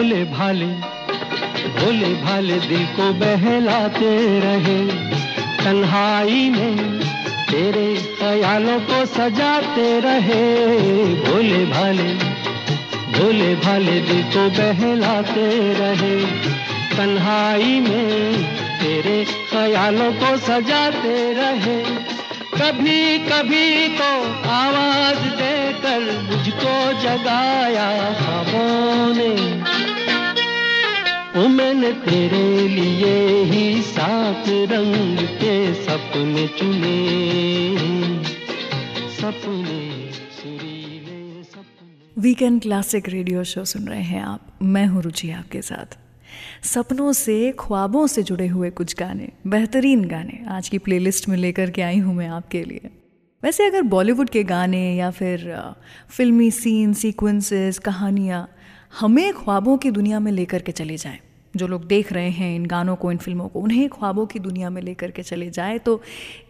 भोले 0.06 0.24
भाले 0.24 0.66
भोले 1.76 2.08
भाले 2.14 2.58
दिल 2.60 2.84
को 2.86 3.12
बहलाते 3.12 4.10
रहे। 4.40 4.76
तन्हाई 5.64 6.50
में 6.50 7.00
तेरे 7.50 7.88
ख्यालों 8.18 8.78
को 8.80 9.06
सजाते 9.06 9.88
रहे। 10.00 10.44
भोले 11.24 11.64
भाले 11.64 12.08
भोले 13.16 13.54
भाले 13.54 14.00
दिल 14.00 14.22
को 14.22 14.48
बहलाते 14.50 15.74
रहे। 15.74 16.16
तन्हाई 16.96 17.80
में 17.80 18.42
तेरे 18.80 19.24
ख्यालों 19.24 20.12
को 20.12 20.36
सजाते 20.36 21.32
रहे। 21.32 21.82
कभी 22.60 23.18
कभी 23.18 23.88
तो 23.88 24.12
आवाज़ 24.50 25.24
देकर 25.26 26.00
मुझको 26.30 26.76
जगाया 26.92 28.14
ख्वाबों 28.14 29.14
ने। 29.14 29.65
मैंने 31.38 31.92
तेरे 31.92 32.68
लिए 32.68 33.42
ही 33.44 33.83
सात 33.83 34.44
रंग 34.49 35.18
के 35.18 35.75
सपने 35.75 36.46
चुने। 36.49 36.96
सपने 39.11 39.83
वीकेंड 42.18 42.62
क्लासिक 42.62 43.09
रेडियो 43.09 43.44
शो 43.44 43.64
सुन 43.64 43.88
रहे 43.88 44.03
हैं 44.03 44.22
आप। 44.22 44.59
मैं 44.62 44.87
हूँ 44.87 45.03
रुचि 45.03 45.31
आपके 45.31 45.62
साथ। 45.62 45.99
सपनों 46.66 47.12
से, 47.12 47.55
ख्वाबों 47.61 48.07
से 48.07 48.22
जुड़े 48.22 48.46
हुए 48.46 48.70
कुछ 48.70 48.94
गाने, 48.96 49.29
बेहतरीन 49.46 50.05
गाने 50.05 50.44
आज 50.49 50.68
की 50.68 50.79
प्लेलिस्ट 50.79 51.29
में 51.29 51.37
लेकर 51.37 51.70
के 51.70 51.83
आई 51.83 51.99
हूँ 51.99 52.14
मैं 52.14 52.29
आपके 52.29 52.64
लिए। 52.64 52.90
वैसे 53.42 53.66
अगर 53.66 53.83
बॉलीवुड 53.83 54.31
के 54.31 54.44
गाने 54.44 54.96
या 54.96 55.11
फिर 55.11 55.75
फिल्मी 56.09 56.51
सीन 56.51 56.92
सीक्वेंसेस 56.92 57.79
कहानियाँ 57.79 58.49
हमें 59.01 59.33
ख्वाबों 59.33 59.77
की 59.77 59.90
दुनिया 59.90 60.20
में 60.20 60.33
लेकर 60.33 60.62
के 60.62 60.72
चले 60.72 60.96
जाएँ 60.96 61.18
जो 61.56 61.66
लोग 61.66 61.86
देख 61.86 62.12
रहे 62.12 62.30
हैं 62.30 62.56
इन 62.56 62.66
गानों 62.66 62.96
को, 62.96 63.12
इन 63.12 63.18
फ़िल्मों 63.18 63.48
को, 63.48 63.60
उन्हें 63.60 63.88
ख्वाबों 63.88 64.26
की 64.26 64.38
दुनिया 64.38 64.70
में 64.70 64.82
लेकर 64.82 65.10
के 65.10 65.22
चले 65.22 65.50
जाए। 65.50 65.78
तो 65.78 66.02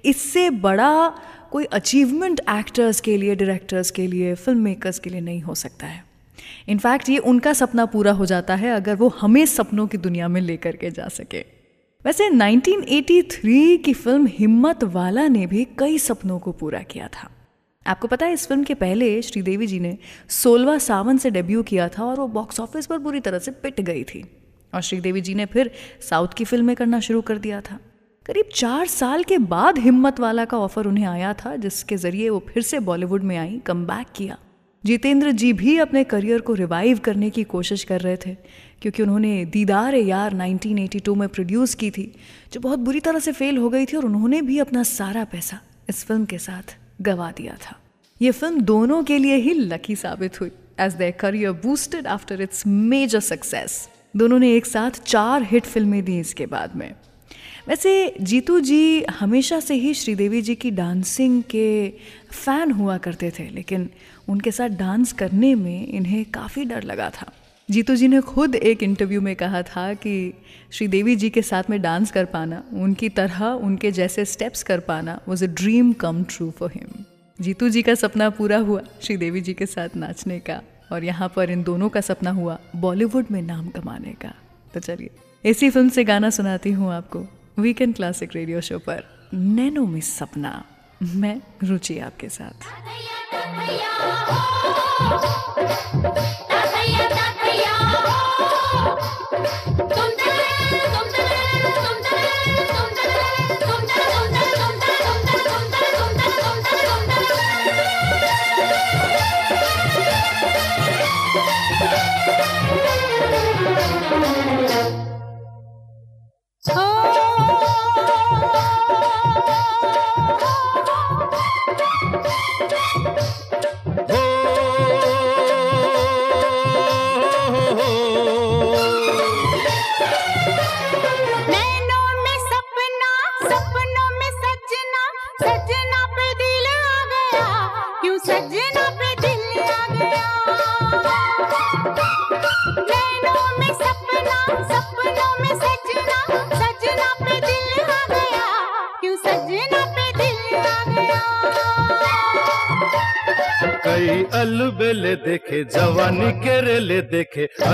इससे 0.04 0.50
बड़ा 0.50 1.14
कोई 1.50 1.64
अचीवमेंट 1.64 2.40
एक्टर्स 2.50 3.00
के 3.00 3.16
लिए 3.16 3.34
डायरेक्टर्स 3.34 3.90
के 3.90 4.06
लिए 4.06 4.34
फ़िल्म 4.34 4.60
मेकर्स 4.60 4.98
के 4.98 5.10
लिए 5.10 5.20
नहीं 5.20 5.40
हो 5.40 5.54
सकता 5.54 5.86
है। 5.86 6.04
इनफैक्ट 6.68 7.08
ये 7.08 7.18
उनका 7.18 7.52
सपना 7.52 7.86
पूरा 7.86 8.12
हो 8.12 8.26
जाता 8.26 8.54
है 8.54 8.70
अगर 8.70 8.94
वो 8.94 9.08
हमें 9.08 9.46
सपनों 9.46 9.86
की 9.86 9.98
दुनिया 9.98 10.28
में 10.28 10.40
लेकर 10.40 10.76
के 10.76 10.90
जा 10.90 11.08
सके। 11.08 11.44
वैसे 12.04 12.28
1983 12.30 13.76
की 13.76 13.92
फ़िल्म 13.92 14.26
हिम्मत 14.26 14.84
वाला 14.84 15.28
ने 15.28 15.46
भी 15.46 15.66
कई 15.78 15.98
सपनों 15.98 16.38
को 16.38 16.52
पूरा 16.52 16.80
किया 16.80 17.08
था। 17.08 17.30
आपको 17.86 18.08
पता 18.08 18.26
है, 18.26 18.32
इस 18.32 18.46
फ़िल्म 18.46 18.64
के 18.64 18.74
पहले 18.74 19.22
श्रीदेवी 19.22 19.66
जी 19.66 19.80
ने 19.80 19.98
सोलवा 20.28 20.78
सावन 20.78 21.18
से 21.18 21.30
डेब्यू 21.30 21.62
किया 21.62 21.88
था 21.88 22.04
और 22.04 22.16
वो 22.16 22.26
बॉक्स 22.28 22.60
ऑफ़िस 22.60 22.86
पर 22.86 22.98
पूरी 22.98 23.20
तरह 23.20 23.38
से 23.38 23.50
पिट 23.50 23.80
गई 23.80 24.04
थी। 24.04 24.24
और 24.76 24.82
श्रीदेवी 24.82 25.20
जी 25.20 25.34
ने 25.34 25.46
फिर 25.46 25.70
साउथ 26.10 26.34
की 26.36 26.44
फ़िल्में 26.44 26.74
करना 26.76 27.00
शुरू 27.00 27.20
कर 27.20 27.38
दिया 27.38 27.60
था। 27.60 27.78
करीब 28.26 28.48
चार 28.54 28.86
साल 28.86 29.22
के 29.22 29.38
बाद 29.38 29.78
हिम्मत 29.78 30.20
वाला 30.20 30.44
का 30.44 30.58
ऑफ़र 30.58 30.86
उन्हें 30.86 31.06
आया 31.06 31.32
था, 31.34 31.56
जिसके 31.56 31.96
ज़रिए 31.96 32.28
वो 32.30 32.44
फिर 32.48 32.62
से 32.62 32.78
बॉलीवुड 32.80 33.22
में 33.22 33.36
आई 33.36 33.60
कम 33.66 33.86
किया। 34.16 34.38
जितेंद्र 34.84 35.30
जी 35.32 35.52
भी 35.52 35.76
अपने 35.78 36.02
करियर 36.04 36.40
को 36.40 36.54
रिवाइव 36.54 36.98
करने 36.98 37.30
की 37.30 37.44
कोशिश 37.44 37.84
कर 37.84 38.00
रहे 38.00 38.16
थे, 38.16 38.34
क्योंकि 38.82 39.02
उन्होंने 39.02 39.44
दीदार 39.44 39.94
यार 39.94 40.34
1982 40.34 41.14
में 41.14 41.28
प्रोड्यूस 41.28 41.74
की 41.74 41.90
थी, 41.90 42.04
जो 42.52 42.60
बहुत 42.60 42.78
बुरी 42.78 43.00
तरह 43.00 43.18
से 43.18 43.32
फेल 43.32 43.56
हो 43.56 43.70
गई 43.70 43.86
थी 43.86 43.96
और 43.96 44.04
उन्होंने 44.04 44.42
भी 44.42 44.58
अपना 44.58 44.82
सारा 44.82 45.24
पैसा 45.24 45.60
इस 45.88 46.04
फ़िल्म 46.04 46.24
के 46.24 46.38
साथ 46.38 46.76
गवा 47.02 47.30
दिया 47.30 47.56
था। 47.66 47.76
ये 48.20 48.30
फ़िल्म 48.30 48.60
दोनों 48.60 49.02
के 49.02 49.18
लिए 49.18 49.36
ही 49.36 49.54
लकी 49.54 49.96
साबित 49.96 50.40
हुई 50.40 50.50
as 50.80 50.96
their 50.96 51.12
career 51.20 51.52
boosted 51.62 52.06
after 52.06 52.40
its 52.40 52.66
major 52.66 53.20
success 53.20 53.88
दोनों 54.16 54.38
ने 54.38 54.54
एक 54.54 54.66
साथ 54.66 54.90
चार 54.90 55.42
हिट 55.42 55.64
फ़िल्में 55.64 56.04
दी 56.04 56.18
इसके 56.20 56.46
बाद 56.46 56.76
में। 56.76 56.94
वैसे, 57.68 58.14
जीतू 58.20 58.60
जी 58.60 59.02
हमेशा 59.02 59.60
से 59.60 59.74
ही 59.74 59.94
श्रीदेवी 59.94 60.42
जी 60.42 60.54
की 60.54 60.70
डांसिंग 60.70 61.42
के 61.42 61.88
फ़ैन 62.32 62.70
हुआ 62.70 62.98
करते 62.98 63.30
थे, 63.30 63.48
लेकिन 63.50 63.90
उनके 64.28 64.50
साथ 64.50 64.68
डांस 64.68 65.12
करने 65.12 65.54
में 65.54 65.88
इन्हें 65.88 66.24
काफ़ी 66.24 66.64
डर 66.64 66.82
लगा 66.82 67.10
था। 67.10 67.32
जीतू 67.70 67.96
जी 67.96 68.08
ने 68.08 68.20
खुद 68.20 68.54
एक 68.54 68.82
इंटरव्यू 68.82 69.20
में 69.20 69.36
कहा 69.36 69.62
था 69.62 69.94
कि 69.94 70.32
श्रीदेवी 70.72 71.16
जी 71.16 71.30
के 71.30 71.42
साथ 71.42 71.70
में 71.70 71.82
डांस 71.82 72.10
कर 72.10 72.24
पाना, 72.24 72.62
उनकी 72.72 73.08
तरह 73.08 73.44
उनके 73.44 73.90
जैसे 73.90 74.24
स्टेप्स 74.24 74.62
कर 74.62 74.80
पाना 74.80 75.20
was 75.28 75.44
a 75.44 75.48
dream 75.48 75.92
come 75.92 76.24
true 76.24 76.50
for 76.50 76.72
him 76.74 77.04
Jeetu 77.40 77.68
ji 77.68 77.82
का 77.82 77.94
सपना 77.94 78.30
पूरा 78.30 78.58
हुआ 78.58 78.82
श्रीदेवी 79.02 79.40
जी 79.40 79.54
के 79.54 79.66
साथ 79.66 79.88
नाचने 79.96 80.38
का। 80.38 80.62
और 80.92 81.04
यहाँ 81.04 81.32
पर 81.36 81.50
इन 81.50 81.62
दोनों 81.62 81.88
का 81.88 82.00
सपना 82.00 82.30
हुआ 82.30 82.58
बॉलीवुड 82.76 83.26
में 83.30 83.42
नाम 83.42 83.68
कमाने 83.68 84.12
का। 84.12 84.32
तो 84.74 84.80
चलिए, 84.80 85.10
इसी 85.44 85.70
फ़िल्म 85.70 85.88
से 85.88 86.04
गाना 86.04 86.30
सुनाती 86.30 86.70
हूँ 86.70 86.92
आपको 86.92 87.26
वीकेंड 87.58 87.94
क्लासिक 87.94 88.30
रेडियो 88.34 88.60
शो 88.60 88.78
पर, 88.78 89.04
नैनो 89.34 89.86
में 89.86 90.00
सपना। 90.00 90.64
मैं 91.02 91.40
रुचि 91.64 91.98
आपके 91.98 92.28
साथ। 92.28 92.66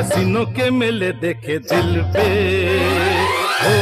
हसीनों 0.02 0.44
के 0.54 0.68
मेले 0.70 1.10
देखे 1.22 1.56
दिल 1.70 1.90
पे। 2.14 2.22
हो 3.62 3.74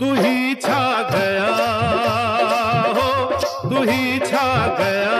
तू 0.00 0.12
ही 0.14 0.54
छा 0.54 0.82
गया, 1.10 1.46
हो, 2.96 3.08
तू 3.70 3.82
ही 3.82 4.18
छा 4.18 4.50
गया। 4.80 5.16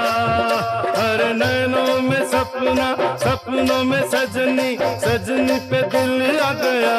हर 0.98 1.24
नैनों 1.34 2.00
में 2.02 2.22
सपना, 2.28 2.88
सपनों 3.24 3.82
में 3.84 4.02
सजनी 4.10 4.76
सजनी 5.06 5.58
पे 5.70 5.82
दिल 5.88 6.40
आ 6.40 6.52
गया, 6.52 6.98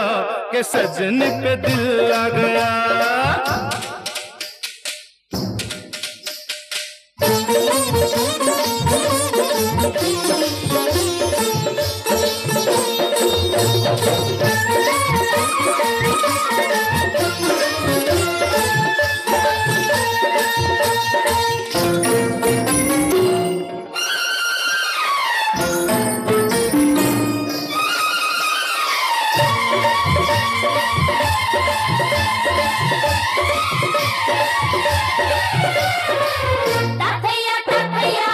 के 0.51 0.63
सजनी 0.63 1.29
पे 1.43 1.55
दिल 1.67 2.11
आ 2.13 2.27
गया। 2.29 2.69
ताथैया 37.01 37.57
ताथैया 37.69 38.29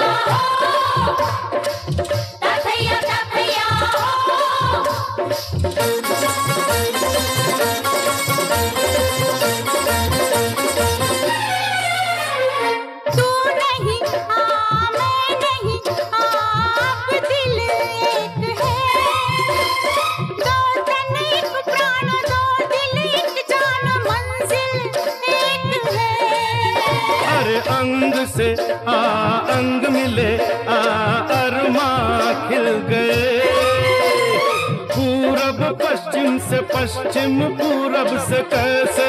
पश्चिम 36.81 37.41
पूरब 37.57 38.07
से 38.19 38.37
कैसे 38.43 39.07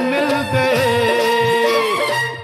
मिल 0.00 0.32
गए? 0.52 0.88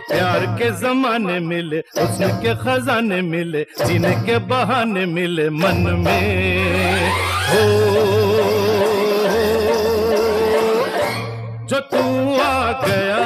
प्यार 0.08 0.46
के 0.58 0.70
जमाने 0.80 1.38
मिले, 1.40 1.80
उसने 1.80 2.28
के 2.42 2.54
खजाने 2.54 3.20
मिले, 3.22 3.62
जीने 3.86 4.12
के 4.26 4.38
बहाने 4.38 5.04
मिले 5.06 5.50
मन 5.50 5.82
में। 6.06 7.10
हो, 7.50 7.64
जो 11.66 11.80
तू 11.92 12.04
आ 12.40 12.72
गया 12.86 13.20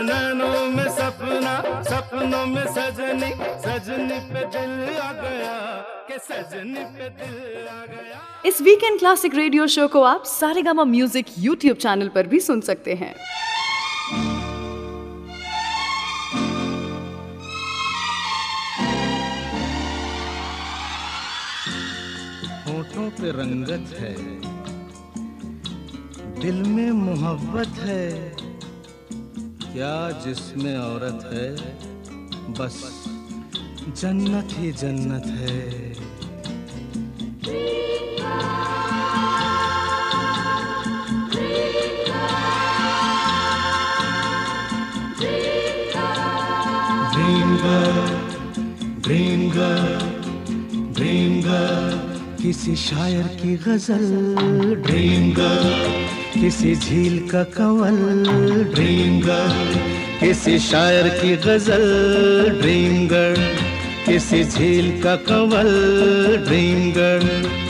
नैनों 0.00 0.66
में 0.70 0.88
सपना 0.90 1.54
सपनों 1.82 2.44
में 2.46 2.66
सजनी 2.66 3.30
सजनी 3.64 4.18
पे 4.32 4.44
दिल 4.46 4.96
आ 4.98 5.12
गया 5.12 5.54
के 6.08 6.18
सजनी 6.18 6.84
पे 6.96 7.08
दिल 7.10 7.68
आ 7.68 7.84
गया। 7.86 8.20
इस 8.46 8.60
वीकेंड 8.62 8.98
क्लासिक 8.98 9.34
रेडियो 9.34 9.66
शो 9.66 9.86
को 9.88 10.02
आप 10.02 10.24
सारेगामा 10.26 10.84
म्यूज़िक 10.84 11.26
यूट्यूब 11.38 11.76
चैनल 11.76 12.08
पर 12.08 12.26
भी 12.26 12.40
सुन 12.40 12.60
सकते 12.60 12.94
हैं। 12.94 13.14
होठों 22.66 23.08
पे 23.10 23.30
रंगत 23.30 23.96
है 23.98 24.14
दिल 26.40 26.62
में 26.64 26.90
मोहब्बत 26.90 27.78
है। 27.78 28.41
क्या 29.72 30.10
जिसमें 30.24 30.76
औरत 30.78 31.22
है? 31.32 31.48
बस 32.58 32.74
जन्नत 34.00 34.48
ही 34.52 34.72
जन्नत 34.72 35.26
है। 35.26 35.60
Dream 47.12 47.56
girl 47.64 48.06
dream 49.00 49.50
girl 49.50 50.92
dream 50.94 51.40
girl 51.42 52.42
किसी 52.42 52.76
शायर 52.76 53.26
की 53.42 53.56
गज़ल। 53.66 54.06
ड्रीम 54.82 55.32
गर्ल 55.32 56.21
किसी 56.34 56.74
झील 56.74 57.18
का 57.28 57.42
कंवल 57.56 57.96
ड्रीम 58.74 59.20
गर्ल 59.20 59.74
किसी 60.20 60.58
शायर 60.58 61.08
की 61.18 61.34
गज़ल 61.44 61.84
ड्रीम 62.60 63.06
गर्ल 63.08 63.42
किसी 64.06 64.42
झील 64.44 64.90
का 65.02 65.14
कंवल 65.28 65.70
ड्रीम 66.46 66.90
गर्ल 66.92 67.60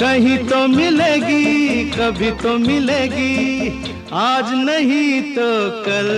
कहीं 0.00 0.36
तो 0.48 0.66
मिलेगी, 0.68 1.84
कभी 1.90 2.30
तो 2.42 2.56
मिलेगी, 2.58 3.68
आज 4.12 4.52
नहीं 4.66 5.20
तो 5.34 5.50
कल। 5.84 6.08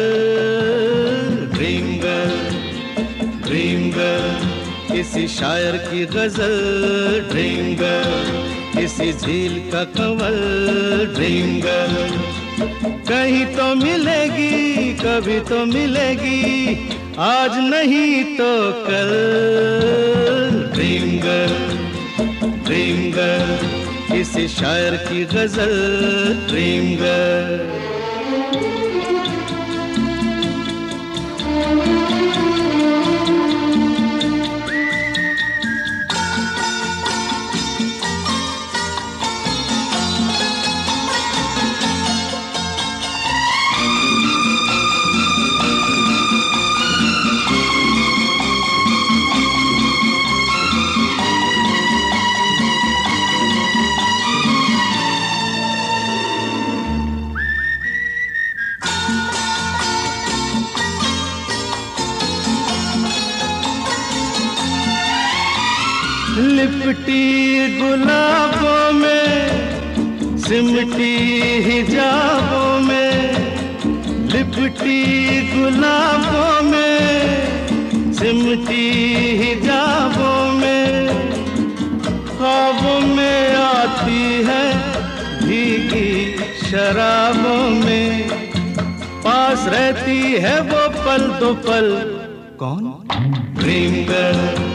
ड्रीम 1.55 1.87
गर्ल 1.99 2.37
ड्रीम 3.49 3.91
गर्ल 3.91 4.93
किसी 4.93 5.27
शायर 5.29 5.77
की 5.89 6.05
गज़ल 6.15 6.57
ड्रीम 7.31 7.75
गर्ल 7.77 8.52
किसी 8.75 9.13
झील 9.13 9.59
का 9.71 9.83
कंवल 9.97 10.39
ड्रीम 11.15 11.59
गर्ल 11.61 12.21
कहीं 13.09 13.45
तो 13.57 13.75
मिलेगी, 13.75 14.93
कभी 14.95 15.39
तो 15.49 15.65
मिलेगी, 15.67 16.43
आज 17.19 17.59
नहीं 17.69 18.25
तो 18.37 18.53
कल। 18.87 19.11
ड्रीम 20.75 21.19
गर्ल 23.11 23.71
किसी 24.07 24.47
शायर 24.49 24.97
की 25.09 25.25
गज़ल 25.35 25.75
ड्रीम 26.49 26.95
सिमटी 67.03 67.81
गुलाबों 67.83 68.93
में, 68.93 69.51
सिमटी 70.39 71.17
हिजाबों 71.63 72.81
में, 72.81 73.35
लिपटी 74.29 75.03
गुलाबों 75.59 76.63
में, 76.63 77.19
सिमटी 78.15 78.91
हिजाबों 79.37 80.53
में। 80.53 81.09
ख्वाबों 82.39 83.01
में 83.01 83.55
आती 83.55 84.45
है 84.45 84.75
भीगी 85.43 86.39
शराबों 86.71 87.71
में। 87.71 88.29
पास 89.23 89.67
रहती 89.67 90.21
है 90.21 90.61
वो 90.61 90.89
पल 90.89 91.41
दो 91.41 91.55
पल। 91.55 91.91
कौन? 92.59 92.95
ड्रीम 93.59 93.95
गर्ल 93.95 94.73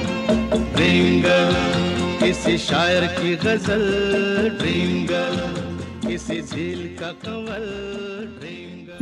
गर्ल 1.22 1.87
किसी 2.20 2.58
शायर 2.58 3.06
की 3.10 3.36
गज़ल 3.38 4.50
ड्रीम 4.60 5.06
गर्ल 5.08 6.08
किसी 6.08 6.42
झील 6.42 6.88
का 7.00 7.12
कंवल 7.24 7.68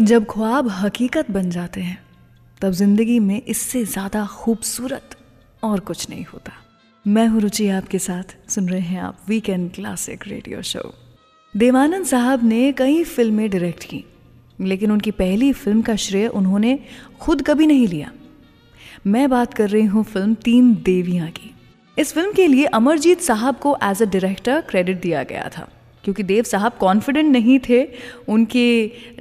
जब 0.01 0.25
ख्वाब 0.29 0.67
हकीकत 0.71 1.31
बन 1.31 1.49
जाते 1.49 1.81
हैं, 1.81 1.97
तब 2.61 2.71
ज़िंदगी 2.71 3.19
में 3.19 3.41
इससे 3.43 3.83
ज़्यादा 3.85 4.25
खूबसूरत 4.27 5.15
और 5.63 5.79
कुछ 5.81 6.09
नहीं 6.09 6.25
होता। 6.33 6.51
मैं 7.05 7.27
हूँ 7.27 7.41
रुचि, 7.41 7.67
आपके 7.69 7.99
साथ 7.99 8.35
सुन 8.49 8.69
रहे 8.69 8.81
हैं 8.81 8.99
आप 9.01 9.17
weekend 9.29 9.71
classic 9.73 10.27
radio 10.27 10.61
show 10.63 10.93
Devanand 11.53 12.05
साहब 12.05 12.43
ने 12.43 12.71
कई 12.73 13.03
फ़िल्में 13.05 13.49
डायरेक्ट 13.49 13.83
की, 13.83 14.03
लेकिन 14.59 14.91
उनकी 14.91 15.11
पहली 15.13 15.51
फ़िल्म 15.53 15.81
का 15.81 15.95
श्रेय 15.97 16.27
उन्होंने 16.27 16.79
खुद 17.21 17.41
कभी 17.41 17.67
नहीं 17.67 17.87
लिया। 17.87 18.11
मैं 19.07 19.29
बात 19.29 19.53
कर 19.53 19.69
रही 19.69 19.85
हूँ 19.85 20.03
फ़िल्म 20.03 20.33
तीन 20.43 20.73
देवियाँ 20.85 21.29
की। 21.31 21.54
इस 21.97 22.11
फ़िल्म 22.13 22.31
के 22.33 22.45
लिए 22.47 22.65
अमरजीत 22.67 23.21
साहब 23.21 23.57
को 23.57 23.77
एज 23.83 24.01
अ 24.01 24.05
डायरेक्टर 24.05 24.61
क्रेडिट 24.61 24.99
दिया 25.01 25.21
गया 25.23 25.49
था, 25.49 25.67
क्योंकि 26.03 26.23
देव 26.23 26.43
साहब 26.43 26.71
कॉन्फिडेंट 26.79 27.31
नहीं 27.31 27.59
थे 27.69 27.81
उनके 28.29 28.65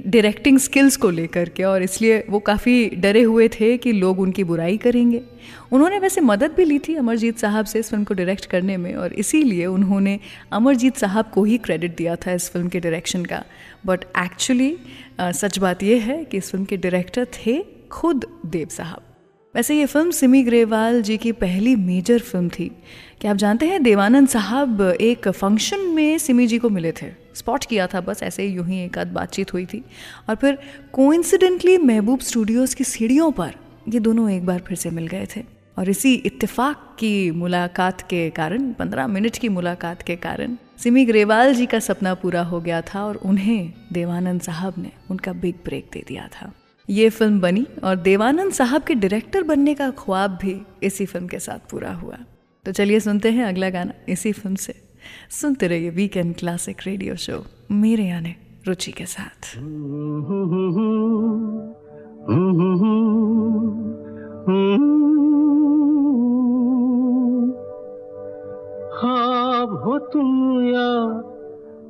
डायरेक्टिंग 0.07 0.57
स्किल्स 0.59 0.97
को 0.97 1.09
लेकर 1.09 1.49
के 1.49 1.63
और 1.63 1.83
इसलिए 1.83 2.23
वो 2.29 2.39
काफ़ी 2.41 2.89
डरे 2.97 3.21
हुए 3.23 3.47
थे 3.49 3.77
कि 3.77 3.91
लोग 3.91 4.19
उनकी 4.19 4.43
बुराई 4.43 4.77
करेंगे। 4.77 5.21
उन्होंने 5.71 5.99
वैसे 5.99 6.21
मदद 6.21 6.53
भी 6.57 6.65
ली 6.65 6.79
थी 6.79 6.95
अमरजीत 6.95 7.39
साहब 7.39 7.65
से 7.65 7.79
इस 7.79 7.89
फ़िल्म 7.89 8.03
को 8.03 8.13
डायरेक्ट 8.13 8.45
करने 8.45 8.77
में 8.77 8.93
और 8.95 9.13
इसीलिए 9.15 9.65
उन्होंने 9.67 10.19
अमरजीत 10.53 10.97
साहब 10.97 11.31
को 11.33 11.43
ही 11.43 11.57
क्रेडिट 11.59 11.95
दिया 11.97 12.15
था 12.17 12.33
इस 12.33 12.49
फ़िल्म 12.51 12.67
के 12.67 12.79
डायरेक्शन 12.79 13.25
का। 13.25 13.43
बट 13.85 14.05
एक्चुअली 14.17 14.75
सच 15.21 15.59
बात 15.59 15.83
यह 15.83 16.03
है 16.03 16.23
कि 16.25 16.37
इस 16.37 16.51
फ़िल्म 16.51 16.65
के 16.65 16.77
डायरेक्टर 16.77 17.27
थे 17.37 17.61
खुद 17.91 18.25
देव 18.45 18.67
साहब। 18.71 19.01
वैसे 19.55 19.77
ये 19.77 19.85
फ़िल्म 19.85 20.11
सिमी 20.11 20.43
ग्रेवाल 20.43 21.01
जी 21.01 21.17
की 21.17 21.31
पहली 21.31 21.75
मेजर 21.75 22.19
फ़िल्म 22.19 22.49
थी। 22.49 22.71
क्या 23.21 23.31
आप 23.31 23.37
जानते 23.37 23.65
हैं, 23.65 23.83
देवानंद 23.83 24.27
साहब 24.27 24.81
एक 24.81 25.27
फ़ंक्शन 25.29 25.79
में 25.79 26.17
सिमी 26.17 26.47
जी 26.47 26.57
को 26.57 26.69
मिले 26.69 26.91
थे। 26.91 27.07
स्पॉट 27.35 27.65
किया 27.65 27.87
था 27.87 28.01
बस, 28.01 28.23
ऐसे 28.23 28.45
यूँ 28.45 28.65
ही 28.67 28.83
एक 28.85 28.97
आध 28.97 29.07
बातचीत 29.07 29.53
हुई 29.53 29.65
थी। 29.65 29.83
और 30.29 30.35
फिर 30.35 30.57
कोइंसिडेंटली 30.93 31.77
महबूब 31.77 32.19
स्टूडियोज़ 32.19 32.75
की 32.75 32.83
सीढ़ियों 32.83 33.31
पर 33.31 33.53
ये 33.89 33.99
दोनों 33.99 34.29
एक 34.29 34.45
बार 34.45 34.59
फिर 34.59 34.77
से 34.77 34.89
मिल 34.89 35.07
गए 35.07 35.27
थे। 35.35 35.43
और 35.77 35.89
इसी 35.89 36.13
इत्तेफाक 36.13 36.95
की 36.99 37.31
मुलाकात 37.31 38.01
के 38.01 38.29
कारण, 38.29 38.71
पंद्रह 38.73 39.07
मिनट 39.07 39.37
की 39.37 39.49
मुलाकात 39.49 40.01
के 40.01 40.15
कारण, 40.15 40.57
सिमी 40.77 41.05
ग्रेवाल 41.05 41.55
जी 41.55 41.65
का 41.65 41.79
सपना 41.79 42.13
पूरा 42.13 42.43
हो 42.43 42.61
गया 42.61 42.81
था 42.81 43.05
और 43.05 43.15
उन्हें 43.15 43.73
देवानंद 43.93 44.41
साहब 44.41 44.73
ने 44.77 44.91
उनका 45.11 45.33
बिग 45.33 45.55
ब्रेक 45.65 45.89
दे 45.93 46.03
दिया 46.07 46.27
था। 46.27 46.53
ये 46.89 47.09
फ़िल्म 47.09 47.41
बनी 47.41 47.67
और 47.83 47.95
देवानंद 47.95 48.51
साहब 48.51 48.83
के 48.83 48.95
डायरेक्टर 48.95 49.43
बनने 49.43 49.73
का 49.73 49.89
ख्वाब 49.89 50.39
भी 50.41 50.61
इसी 50.83 51.05
फ़िल्म 51.05 51.27
के 51.27 51.39
साथ 51.39 51.71
पूरा 51.71 51.93
हुआ। 51.93 52.17
तो 52.65 52.71
चलिए 52.71 52.99
सुनते 52.99 53.31
हैं 53.31 53.45
अगला 53.45 53.69
गाना 53.69 53.93
इसी 54.09 54.31
फ़िल्म 54.31 54.55
से। 54.55 54.75
सुनते 55.29 55.67
रहिए 55.67 55.89
वीकेंड 55.89 56.35
क्लासिक 56.35 56.77
रेडियो 56.85 57.15
शो 57.15 57.45
मेरे 57.71 58.03
यानी, 58.03 58.35
रुचि 58.67 58.91
के 58.91 59.05
साथ। 59.05 59.57
हो 69.85 69.97
तुम 69.97 70.61
या 70.67 70.87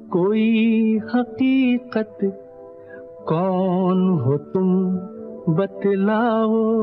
कोई 0.10 0.98
हकीकत 0.98 2.18
कौन 3.28 4.10
हो 4.10 4.38
तुम 4.38 4.86
बतलाओ? 5.56 6.76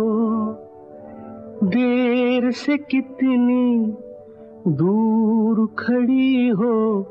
देर 1.64 2.50
से 2.50 2.78
कितनी 2.78 3.96
दूर 4.68 5.66
खड़ी 5.78 6.48
हो 6.48 7.06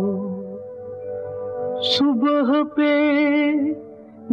सुबह 1.80 2.62
पे 2.62 2.94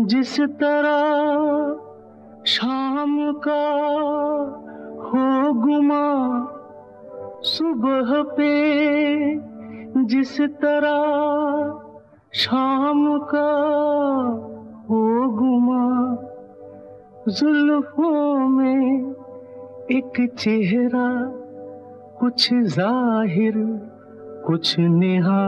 जिस 0.06 0.42
तरह 0.42 1.80
शाम 2.46 3.32
का 3.32 3.68
हो 5.02 5.54
गुमा, 5.54 6.48
सुबह 7.44 8.36
पे 8.38 8.52
जिस 10.12 10.42
तरह 10.42 11.90
शाम 12.34 13.20
का 13.20 13.52
हो 14.90 15.30
गुमा, 15.30 16.16
जुल्फों 17.32 18.50
में 18.50 19.12
एक 19.92 20.36
चेहरा, 20.40 21.32
कुछ 22.20 22.54
ज़ाहिर, 22.54 23.54
कुछ 24.48 24.76
निहा। 24.80 25.48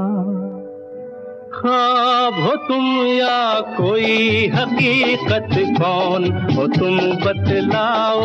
ख्वाब 1.55 2.33
हो 2.33 2.55
तुम 2.67 2.85
या 3.05 3.59
कोई 3.59 4.47
हकीकत, 4.47 5.49
कौन 5.81 6.23
हो 6.55 6.67
तुम 6.67 6.97
बतलाओ? 6.97 8.21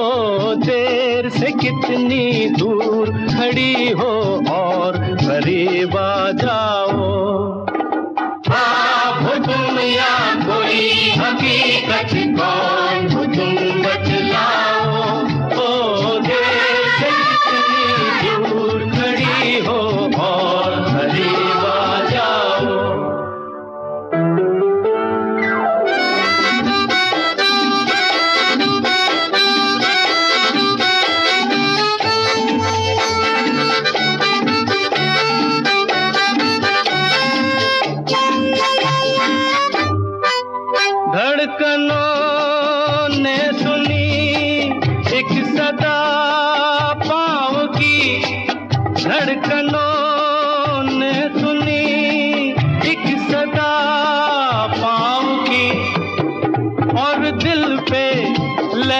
ओ, 0.00 0.54
देर 0.54 1.28
से 1.28 1.46
कितनी 1.46 2.50
दूर 2.50 3.10
खड़ी 3.10 3.90
हो 3.90 4.50
और 4.50 4.99
करीब 5.30 5.96
आ 5.96 6.30
जाओ 6.38 6.94
ख्वाब 8.46 9.18
हो 9.26 9.34
कोई 10.46 10.80
हकीकत 11.20 12.14
कौन? 12.38 13.19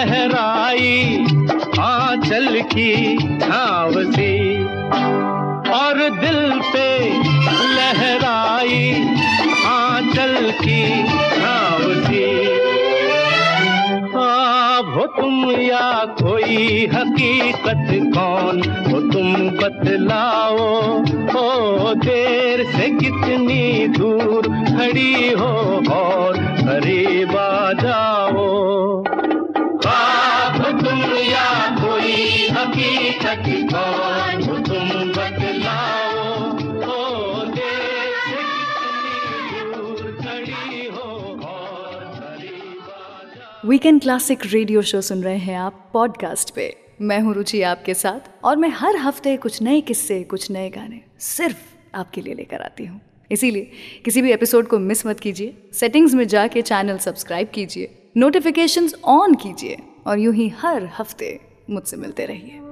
लहराई 0.01 1.24
आंचल 1.80 2.61
की 2.61 3.16
छाव 3.38 3.92
सी। 3.92 4.64
और 5.70 6.11
दिल 6.11 6.61
पे 6.72 7.11
लहराई 7.74 8.92
आंचल 9.66 10.51
की 10.51 11.09
छाव 11.09 12.05
सी। 12.05 12.51
हो 14.90 15.07
तुम 15.07 15.51
या 15.51 16.05
कोई 16.22 16.88
हकीकत 16.94 17.88
कौन? 18.18 18.59
हो 18.90 19.01
तुम 19.01 19.34
बतलाओ, 19.34 20.57
ओ 21.44 21.94
देर 21.94 22.64
से 22.64 22.88
कितनी 22.88 23.88
दूर 23.88 24.42
खड़ी 24.42 25.30
हो 25.30 25.82
और 25.92 26.36
करीब 26.38 27.36
आ 27.36 27.72
जाओ। 27.72 29.05
वीकेंड 43.64 44.01
क्लासिक 44.01 44.38
रेडियो 44.45 44.82
शो 44.82 45.01
सुन 45.01 45.22
रहे 45.22 45.36
हैं 45.36 45.57
आप 45.57 45.91
पॉडकास्ट 45.93 46.51
पे। 46.55 46.76
मैं 47.01 47.20
हूँ 47.20 47.34
रुचि 47.34 47.62
आपके 47.62 47.95
साथ 47.95 48.45
और 48.45 48.57
मैं 48.57 48.68
हर 48.68 48.97
हफ़्ते 48.97 49.36
कुछ 49.36 49.62
नए 49.62 49.80
किस्से, 49.80 50.22
कुछ 50.22 50.51
नए 50.51 50.70
गाने 50.70 51.01
सिर्फ़ 51.18 51.59
आपके 51.95 52.20
लिए 52.20 52.34
लेकर 52.34 52.61
आती 52.61 52.84
हूँ। 52.86 53.01
इसीलिए 53.30 53.70
किसी 54.05 54.22
भी 54.22 54.32
एपिसोड 54.32 54.68
को 54.68 54.78
मिस 54.78 55.07
मत 55.07 55.20
कीजिए। 55.20 55.55
सेटिंग्स 55.72 56.14
में 56.14 56.26
जाके 56.28 56.62
चैनल 56.62 56.99
सब्सक्राइब 56.99 57.49
कीजिए। 57.55 58.11
नोटिफिकेशंस 58.16 58.95
ऑन 59.05 59.34
कीजिए 59.34 59.78
और 60.07 60.18
यूँ 60.18 60.34
ही 60.34 60.49
हर 60.49 60.88
हफ़्ते 60.99 61.41
मुझसे 61.70 61.97
मिलते 61.97 62.26
रहिए। 62.26 62.70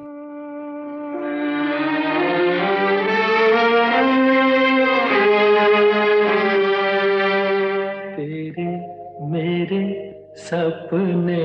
सपने 10.48 11.44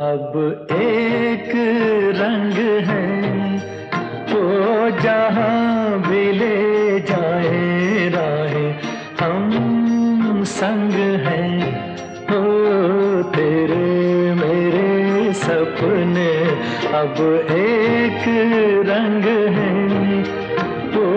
अब 0.00 0.66
एक 0.72 1.52
रंग 2.16 2.58
है। 2.88 3.06
वो 4.30 4.42
जहाँ 5.00 5.98
भी 6.00 6.32
ले 6.32 7.00
जाए 7.00 8.08
राहें, 8.08 8.74
हम 9.20 10.44
संग 10.44 10.92
हैं। 11.26 11.96
हो 12.24 12.42
तेरे 13.22 13.86
मेरे 14.34 15.32
सपने 15.32 16.30
अब 16.92 17.16
एक 17.50 18.24
रंग 18.90 19.24
है। 19.56 19.74
वो 20.92 21.08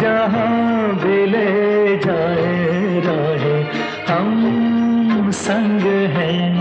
जहाँ 0.00 0.94
भी 0.94 1.26
ले 1.26 1.96
जाए 1.96 3.00
राहें, 3.06 3.70
हम 4.08 5.30
संग 5.30 5.80
हैं। 6.16 6.51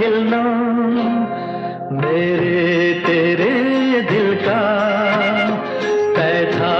खिलना, 0.00 0.42
मेरे 1.92 2.92
तेरे 3.06 3.50
दिल 4.00 4.34
का 4.34 4.60
तय 6.16 6.38
था 6.54 6.70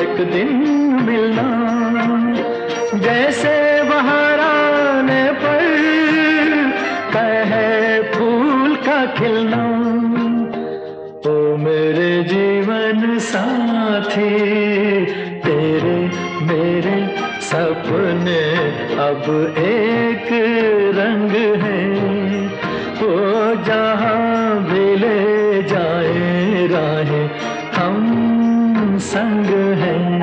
एक 0.00 0.20
दिन 0.32 0.52
मिलना। 1.06 1.46
जैसे 2.98 3.54
बहार 3.82 4.42
पर 5.42 5.64
तय 7.12 7.42
है 7.46 8.02
फूल 8.12 8.76
का 8.76 9.04
खिलना। 9.06 9.62
ओ 11.26 11.56
मेरे 11.56 12.22
जीवन 12.24 13.18
साथी, 13.18 14.30
तेरे 15.40 15.96
मेरे 16.46 16.96
सपने 17.40 18.40
अब 19.02 19.24
संग 29.08 29.50
हैं। 29.80 30.18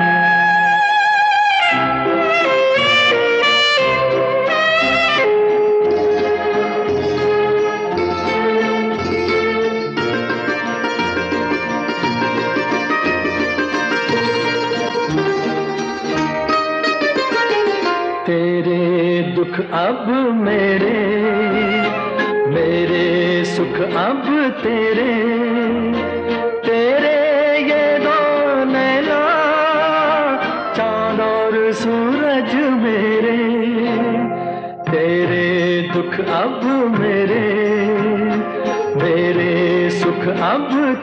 तेरे 18.26 19.22
दुख 19.34 19.58
अब 19.72 20.06
मेरे 20.36 20.85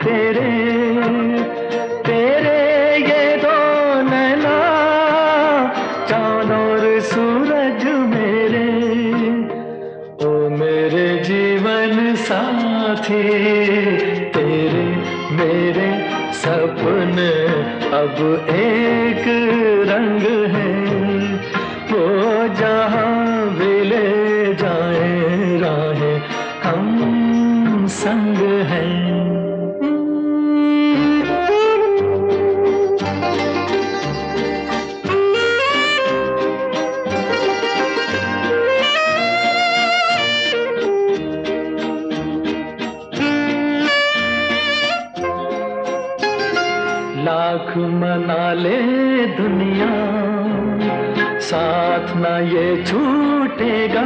तेरे 0.03 0.52
लाख 47.73 47.81
मना 47.91 48.53
ले 48.53 48.79
दुनिया, 49.33 49.93
साथ 51.41 52.13
ना 52.17 52.33
ये 52.45 52.65
छूटेगा। 52.85 54.03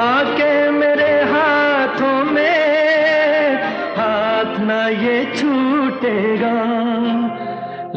आके 0.00 0.50
मेरे 0.70 1.12
हाथों 1.32 2.18
में, 2.24 3.56
हाथ 3.96 4.60
ना 4.60 4.80
ये 4.88 5.16
छूटेगा। 5.36 6.52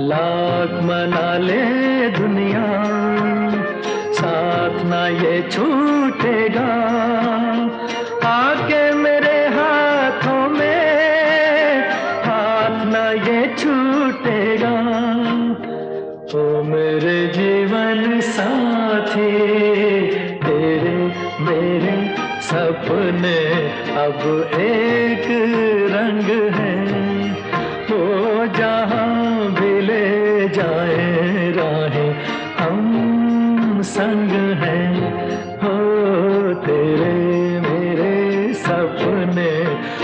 लाख 0.08 0.72
मना 0.84 1.28
ले 1.40 1.62
दुनिया, 2.20 2.66
साथ 4.14 4.84
ना 4.86 5.08
ये 5.18 5.42
छूटेगा। 5.52 6.68
एक 24.54 25.26
रंग 25.92 26.30
है, 26.54 26.76
वो 27.84 28.46
जहाँ 28.58 29.52
भी 29.52 29.82
ले 29.82 30.50
जाए 30.50 31.52
राहें, 31.52 32.14
हम 32.56 33.82
संग 33.82 34.32
हैं। 34.60 34.86
हो 35.58 36.54
तेरे 36.66 37.14
मेरे 37.62 38.54
सपने, 38.54 39.50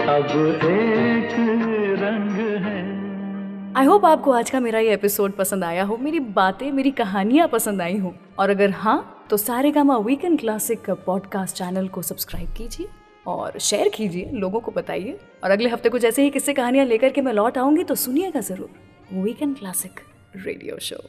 अब 0.07 0.31
एक 0.65 1.35
रंग 2.01 2.39
हैं। 2.63 3.73
आई 3.77 3.85
होप 3.85 4.05
आपको 4.05 4.31
आज 4.31 4.49
का 4.49 4.59
मेरा 4.59 4.79
ये 4.79 4.93
एपिसोड 4.93 5.31
पसंद 5.31 5.63
आया 5.63 5.83
हो, 5.83 5.97
मेरी 6.01 6.19
बातें, 6.19 6.71
मेरी 6.71 6.91
कहानियाँ 6.91 7.47
पसंद 7.47 7.81
आई 7.81 7.97
हो। 7.97 8.13
और 8.39 8.49
अगर 8.49 8.69
हाँ 8.71 9.25
तो 9.29 9.37
Saregama 9.71 9.97
weekend 9.97 10.39
classic 10.39 10.89
podcast 11.05 11.55
channel 11.55 11.87
को 11.87 12.01
सब्सक्राइब 12.01 12.49
कीजिए। 12.57 12.87
और 13.25 13.57
शेयर 13.59 13.89
कीजिए, 13.89 14.29
लोगों 14.33 14.59
को 14.59 14.71
बताइए। 14.71 15.17
और 15.43 15.51
अगले 15.51 15.69
हफ़्ते 15.69 15.89
कुछ 15.89 16.05
ऐसे 16.05 16.23
ही 16.23 16.29
किस्से 16.29 16.53
कहानियाँ 16.53 16.85
लेकर 16.85 17.09
के 17.09 17.21
मैं 17.21 17.33
लौट 17.33 17.57
आऊँगी 17.57 17.83
तो 17.83 17.95
सुनिएगा 17.95 18.39
ज़रूर। 18.41 18.69
Weekend 19.13 19.57
classic 19.57 19.99
radio 20.35 20.77
show 20.81 21.03